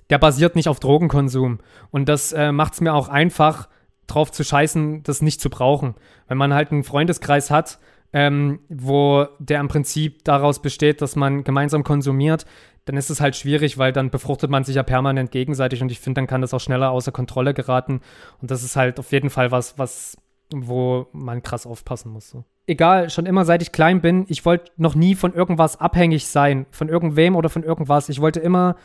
der 0.10 0.18
basiert 0.18 0.56
nicht 0.56 0.68
auf 0.68 0.80
Drogenkonsum 0.80 1.60
und 1.92 2.10
das 2.10 2.34
äh, 2.34 2.52
macht 2.52 2.74
es 2.74 2.82
mir 2.82 2.94
auch 2.94 3.08
einfach, 3.08 3.70
drauf 4.08 4.32
zu 4.32 4.44
scheißen, 4.44 5.04
das 5.04 5.22
nicht 5.22 5.42
zu 5.42 5.50
brauchen. 5.50 5.96
Wenn 6.28 6.38
man 6.38 6.54
halt 6.54 6.72
einen 6.72 6.84
Freundeskreis 6.84 7.52
hat, 7.52 7.80
ähm, 8.14 8.60
wo 8.70 9.26
der 9.40 9.60
im 9.60 9.68
Prinzip 9.68 10.24
daraus 10.24 10.62
besteht, 10.62 11.02
dass 11.02 11.16
man 11.16 11.44
gemeinsam 11.44 11.84
konsumiert, 11.84 12.46
dann 12.86 12.98
ist 12.98 13.10
es 13.10 13.22
halt 13.22 13.36
schwierig, 13.36 13.78
weil 13.78 13.92
dann 13.92 14.10
befruchtet 14.10 14.50
man 14.50 14.64
sich 14.64 14.76
ja 14.76 14.84
permanent 14.84 15.32
gegenseitig 15.32 15.82
und 15.82 15.92
ich 15.92 16.00
finde, 16.00 16.20
dann 16.20 16.28
kann 16.28 16.42
das 16.42 16.54
auch 16.54 16.60
schneller 16.60 16.92
außer 16.92 17.12
Kontrolle 17.12 17.54
geraten. 17.54 18.02
Und 18.42 18.52
das 18.52 18.64
ist 18.64 18.76
halt 18.76 19.00
auf 19.00 19.12
jeden 19.12 19.30
Fall 19.30 19.52
was, 19.52 19.78
was, 19.80 20.18
wo 20.54 21.08
man 21.14 21.42
krass 21.42 21.66
aufpassen 21.66 22.12
muss. 22.12 22.30
So. 22.30 22.44
Egal, 22.68 23.10
schon 23.10 23.26
immer 23.26 23.46
seit 23.46 23.62
ich 23.62 23.72
klein 23.72 24.02
bin, 24.02 24.26
ich 24.28 24.46
wollte 24.46 24.72
noch 24.78 24.96
nie 24.96 25.16
von 25.16 25.34
irgendwas 25.34 25.80
abhängig 25.80 26.28
sein, 26.28 26.66
von 26.72 26.90
irgendwem 26.90 27.36
oder 27.36 27.50
von 27.50 27.64
irgendwas. 27.64 28.10
Ich 28.10 28.22
wollte 28.22 28.42
immer 28.42 28.76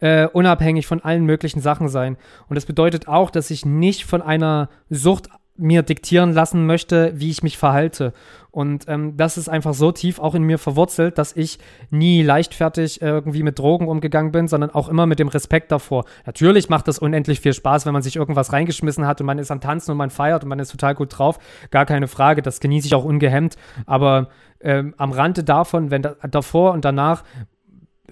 äh, 0.00 0.26
unabhängig 0.26 0.86
von 0.86 1.02
allen 1.02 1.24
möglichen 1.24 1.60
Sachen 1.60 1.88
sein. 1.88 2.16
Und 2.48 2.54
das 2.54 2.66
bedeutet 2.66 3.08
auch, 3.08 3.30
dass 3.30 3.50
ich 3.50 3.64
nicht 3.64 4.04
von 4.04 4.22
einer 4.22 4.68
Sucht 4.90 5.28
mir 5.58 5.82
diktieren 5.82 6.32
lassen 6.32 6.66
möchte, 6.66 7.12
wie 7.16 7.30
ich 7.30 7.42
mich 7.42 7.58
verhalte. 7.58 8.12
Und 8.50 8.84
ähm, 8.88 9.16
das 9.16 9.36
ist 9.36 9.48
einfach 9.48 9.74
so 9.74 9.92
tief 9.92 10.20
auch 10.20 10.34
in 10.34 10.44
mir 10.44 10.58
verwurzelt, 10.58 11.18
dass 11.18 11.36
ich 11.36 11.58
nie 11.90 12.22
leichtfertig 12.22 13.02
irgendwie 13.02 13.42
mit 13.42 13.58
Drogen 13.58 13.88
umgegangen 13.88 14.32
bin, 14.32 14.48
sondern 14.48 14.70
auch 14.70 14.88
immer 14.88 15.06
mit 15.06 15.18
dem 15.18 15.28
Respekt 15.28 15.70
davor. 15.72 16.04
Natürlich 16.26 16.68
macht 16.68 16.88
das 16.88 16.98
unendlich 16.98 17.40
viel 17.40 17.52
Spaß, 17.52 17.86
wenn 17.86 17.92
man 17.92 18.02
sich 18.02 18.16
irgendwas 18.16 18.52
reingeschmissen 18.52 19.06
hat 19.06 19.20
und 19.20 19.26
man 19.26 19.38
ist 19.38 19.50
am 19.50 19.60
Tanzen 19.60 19.90
und 19.90 19.96
man 19.96 20.10
feiert 20.10 20.44
und 20.44 20.48
man 20.48 20.60
ist 20.60 20.70
total 20.70 20.94
gut 20.94 21.18
drauf. 21.18 21.38
Gar 21.70 21.86
keine 21.86 22.08
Frage, 22.08 22.40
das 22.40 22.60
genieße 22.60 22.86
ich 22.86 22.94
auch 22.94 23.04
ungehemmt. 23.04 23.56
Aber 23.84 24.28
ähm, 24.60 24.94
am 24.96 25.12
Rande 25.12 25.44
davon, 25.44 25.90
wenn 25.90 26.02
da, 26.02 26.14
davor 26.28 26.72
und 26.72 26.84
danach 26.84 27.24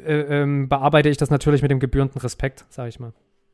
äh, 0.04 0.42
ähm, 0.42 0.68
bearbeite 0.68 1.08
ich 1.08 1.16
das 1.16 1.30
natürlich 1.30 1.62
mit 1.62 1.70
dem 1.70 1.80
gebührenden 1.80 2.20
Respekt, 2.20 2.64
sage 2.68 2.88
ich 2.88 3.00
mal. 3.00 3.12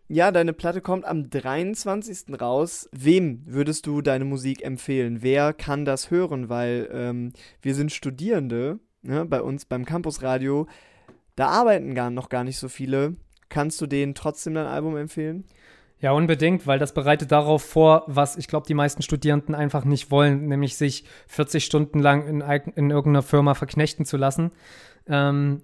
Ja, 0.08 0.30
deine 0.30 0.52
Platte 0.52 0.80
kommt 0.80 1.04
am 1.04 1.30
23. 1.30 2.38
raus. 2.40 2.88
Wem 2.92 3.42
würdest 3.46 3.86
du 3.86 4.02
deine 4.02 4.24
Musik 4.24 4.62
empfehlen? 4.62 5.22
Wer 5.22 5.52
kann 5.54 5.84
das 5.84 6.10
hören? 6.10 6.48
Weil 6.48 6.88
ähm, 6.92 7.32
wir 7.62 7.74
sind 7.74 7.92
Studierende 7.92 8.78
ne, 9.02 9.24
bei 9.24 9.40
uns 9.40 9.64
beim 9.64 9.84
Campusradio. 9.84 10.66
Da 11.36 11.48
arbeiten 11.48 11.94
gar 11.94 12.10
noch 12.10 12.28
gar 12.28 12.44
nicht 12.44 12.58
so 12.58 12.68
viele. 12.68 13.16
Kannst 13.48 13.80
du 13.80 13.86
denen 13.86 14.14
trotzdem 14.14 14.54
dein 14.54 14.66
Album 14.66 14.96
empfehlen? 14.96 15.44
Ja, 15.98 16.12
unbedingt, 16.12 16.66
weil 16.66 16.80
das 16.80 16.94
bereitet 16.94 17.30
darauf 17.30 17.62
vor, 17.62 18.02
was 18.08 18.36
ich 18.36 18.48
glaube, 18.48 18.66
die 18.66 18.74
meisten 18.74 19.02
Studierenden 19.02 19.54
einfach 19.54 19.84
nicht 19.84 20.10
wollen, 20.10 20.46
nämlich 20.48 20.76
sich 20.76 21.04
40 21.28 21.64
Stunden 21.64 22.00
lang 22.00 22.26
in, 22.26 22.40
in 22.74 22.90
irgendeiner 22.90 23.22
Firma 23.22 23.54
verknechten 23.54 24.04
zu 24.04 24.16
lassen. 24.16 24.50
Ähm, 25.06 25.62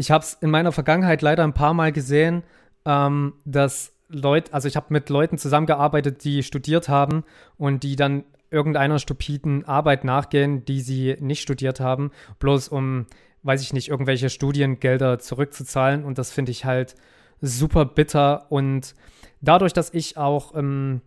ich 0.00 0.10
habe 0.10 0.24
es 0.24 0.32
in 0.40 0.50
meiner 0.50 0.72
Vergangenheit 0.72 1.20
leider 1.20 1.44
ein 1.44 1.52
paar 1.52 1.74
Mal 1.74 1.92
gesehen, 1.92 2.42
ähm, 2.86 3.34
dass 3.44 3.92
Leute, 4.08 4.54
also 4.54 4.66
ich 4.66 4.74
habe 4.74 4.86
mit 4.88 5.10
Leuten 5.10 5.36
zusammengearbeitet, 5.36 6.24
die 6.24 6.42
studiert 6.42 6.88
haben 6.88 7.22
und 7.58 7.82
die 7.82 7.96
dann 7.96 8.24
irgendeiner 8.50 8.98
stupiden 8.98 9.66
Arbeit 9.66 10.04
nachgehen, 10.04 10.64
die 10.64 10.80
sie 10.80 11.18
nicht 11.20 11.42
studiert 11.42 11.80
haben, 11.80 12.12
bloß 12.38 12.68
um, 12.68 13.06
weiß 13.42 13.60
ich 13.60 13.74
nicht, 13.74 13.88
irgendwelche 13.90 14.30
Studiengelder 14.30 15.18
zurückzuzahlen. 15.18 16.02
Und 16.02 16.16
das 16.16 16.32
finde 16.32 16.50
ich 16.50 16.64
halt 16.64 16.94
super 17.42 17.84
bitter. 17.84 18.50
Und 18.50 18.94
dadurch, 19.42 19.74
dass 19.74 19.92
ich 19.92 20.16
auch 20.16 20.54
ähm, 20.56 21.02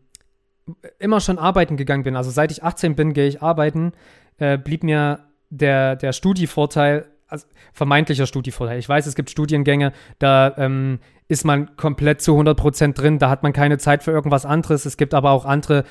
immer 0.99 1.19
schon 1.19 1.39
arbeiten 1.39 1.77
gegangen 1.77 2.03
bin, 2.03 2.15
also 2.15 2.29
seit 2.29 2.51
ich 2.51 2.63
18 2.63 2.95
bin, 2.95 3.13
gehe 3.13 3.27
ich 3.27 3.41
arbeiten, 3.41 3.93
äh, 4.37 4.59
blieb 4.59 4.83
mir 4.83 5.25
der, 5.49 5.95
der 5.95 6.13
Studievorteil 6.13 7.07
also 7.33 7.47
vermeintlicher 7.73 8.27
Studievorteil. 8.27 8.77
Ich 8.77 8.87
weiß, 8.87 9.07
es 9.07 9.15
gibt 9.15 9.31
Studiengänge, 9.31 9.91
da 10.19 10.53
ähm, 10.55 10.99
ist 11.27 11.45
man 11.45 11.75
komplett 11.77 12.21
zu 12.21 12.39
100% 12.39 12.93
drin, 12.93 13.17
da 13.17 13.29
hat 13.31 13.41
man 13.41 13.53
keine 13.53 13.79
Zeit 13.79 14.03
für 14.03 14.11
irgendwas 14.11 14.45
anderes. 14.45 14.85
Es 14.85 14.97
gibt 14.97 15.15
aber 15.15 15.31
auch 15.31 15.43
andere, 15.43 15.83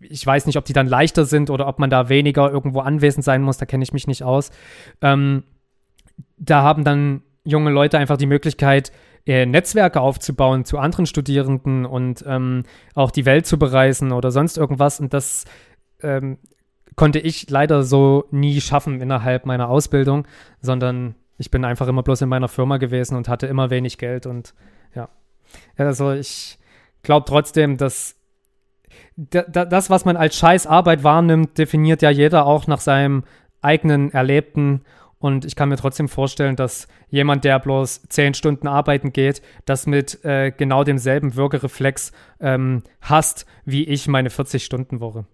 ich 0.00 0.26
weiß 0.26 0.46
nicht, 0.46 0.56
ob 0.56 0.64
die 0.64 0.72
dann 0.72 0.86
leichter 0.86 1.26
sind 1.26 1.50
oder 1.50 1.68
ob 1.68 1.78
man 1.78 1.90
da 1.90 2.08
weniger 2.08 2.50
irgendwo 2.50 2.80
anwesend 2.80 3.22
sein 3.22 3.42
muss, 3.42 3.58
da 3.58 3.66
kenne 3.66 3.84
ich 3.84 3.92
mich 3.92 4.06
nicht 4.06 4.22
aus. 4.22 4.50
Ähm, 5.02 5.44
da 6.38 6.62
haben 6.62 6.84
dann 6.84 7.22
junge 7.44 7.70
Leute 7.70 7.98
einfach 7.98 8.16
die 8.16 8.26
Möglichkeit, 8.26 8.90
äh, 9.26 9.44
Netzwerke 9.44 10.00
aufzubauen 10.00 10.64
zu 10.64 10.78
anderen 10.78 11.04
Studierenden 11.04 11.84
und 11.84 12.24
ähm, 12.26 12.62
auch 12.94 13.10
die 13.10 13.26
Welt 13.26 13.44
zu 13.44 13.58
bereisen 13.58 14.12
oder 14.12 14.30
sonst 14.30 14.56
irgendwas. 14.56 15.00
Und 15.00 15.12
das 15.12 15.44
ähm, 16.02 16.38
konnte 16.98 17.20
ich 17.20 17.48
leider 17.48 17.84
so 17.84 18.24
nie 18.32 18.60
schaffen 18.60 19.00
innerhalb 19.00 19.46
meiner 19.46 19.68
Ausbildung, 19.70 20.26
sondern 20.60 21.14
ich 21.38 21.50
bin 21.50 21.64
einfach 21.64 21.86
immer 21.86 22.02
bloß 22.02 22.22
in 22.22 22.28
meiner 22.28 22.48
Firma 22.48 22.76
gewesen 22.78 23.16
und 23.16 23.28
hatte 23.28 23.46
immer 23.46 23.70
wenig 23.70 23.98
Geld 23.98 24.26
und 24.26 24.52
ja. 24.96 25.08
Also 25.76 26.12
ich 26.12 26.58
glaube 27.02 27.24
trotzdem, 27.26 27.76
dass 27.76 28.16
das, 29.16 29.90
was 29.90 30.04
man 30.04 30.16
als 30.16 30.36
Scheißarbeit 30.36 31.04
wahrnimmt, 31.04 31.56
definiert 31.56 32.02
ja 32.02 32.10
jeder 32.10 32.46
auch 32.46 32.66
nach 32.66 32.80
seinem 32.80 33.22
eigenen 33.62 34.12
Erlebten. 34.12 34.82
Und 35.20 35.44
ich 35.44 35.54
kann 35.54 35.68
mir 35.68 35.76
trotzdem 35.76 36.08
vorstellen, 36.08 36.56
dass 36.56 36.88
jemand, 37.08 37.44
der 37.44 37.60
bloß 37.60 38.02
zehn 38.08 38.34
Stunden 38.34 38.66
arbeiten 38.66 39.12
geht, 39.12 39.40
das 39.66 39.86
mit 39.86 40.24
äh, 40.24 40.50
genau 40.50 40.82
demselben 40.82 41.36
Würgereflex 41.36 42.12
ähm, 42.40 42.82
hasst, 43.00 43.46
wie 43.64 43.84
ich 43.84 44.08
meine 44.08 44.30
40-Stunden-Woche. 44.30 45.26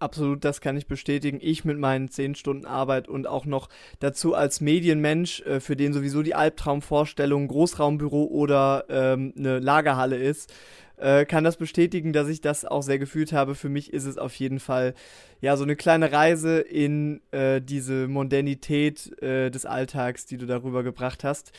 Absolut, 0.00 0.44
das 0.46 0.62
kann 0.62 0.78
ich 0.78 0.86
bestätigen. 0.86 1.40
Ich 1.42 1.66
mit 1.66 1.78
meinen 1.78 2.08
10 2.08 2.34
Stunden 2.34 2.64
Arbeit 2.64 3.06
und 3.06 3.26
auch 3.26 3.44
noch 3.44 3.68
dazu 3.98 4.34
als 4.34 4.62
Medienmensch, 4.62 5.42
äh, 5.42 5.60
für 5.60 5.76
den 5.76 5.92
sowieso 5.92 6.22
die 6.22 6.34
Albtraumvorstellung 6.34 7.48
Großraumbüro 7.48 8.24
oder 8.24 8.86
ähm, 8.88 9.34
eine 9.36 9.58
Lagerhalle 9.58 10.16
ist, 10.16 10.54
äh, 10.96 11.26
kann 11.26 11.44
das 11.44 11.58
bestätigen, 11.58 12.14
dass 12.14 12.28
ich 12.28 12.40
das 12.40 12.64
auch 12.64 12.82
sehr 12.82 12.98
gefühlt 12.98 13.34
habe. 13.34 13.54
Für 13.54 13.68
mich 13.68 13.92
ist 13.92 14.06
es 14.06 14.16
auf 14.16 14.34
jeden 14.36 14.58
Fall 14.58 14.94
ja 15.42 15.58
so 15.58 15.64
eine 15.64 15.76
kleine 15.76 16.12
Reise 16.12 16.60
in 16.60 17.20
äh, 17.30 17.60
diese 17.60 18.08
Mondänität 18.08 19.22
äh, 19.22 19.50
des 19.50 19.66
Alltags, 19.66 20.24
die 20.24 20.38
du 20.38 20.46
darüber 20.46 20.82
gebracht 20.82 21.24
hast. 21.24 21.52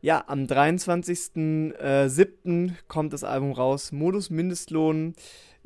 Ja, 0.00 0.24
am 0.26 0.44
23.07. 0.44 2.72
kommt 2.88 3.12
das 3.12 3.22
Album 3.22 3.52
raus. 3.52 3.92
Modus 3.92 4.30
Mindestlohn. 4.30 5.14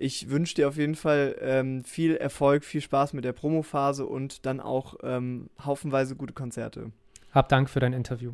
Ich 0.02 0.30
wünsche 0.30 0.54
dir 0.54 0.66
auf 0.66 0.78
jeden 0.78 0.94
Fall 0.94 1.36
ähm, 1.42 1.84
viel 1.84 2.16
Erfolg, 2.16 2.64
viel 2.64 2.80
Spaß 2.80 3.12
mit 3.12 3.26
der 3.26 3.34
Promophase 3.34 4.06
und 4.06 4.46
dann 4.46 4.58
auch 4.58 4.94
ähm, 5.02 5.50
haufenweise 5.62 6.16
gute 6.16 6.32
Konzerte. 6.32 6.90
Hab 7.32 7.50
Dank 7.50 7.68
für 7.68 7.80
dein 7.80 7.92
Interview. 7.92 8.32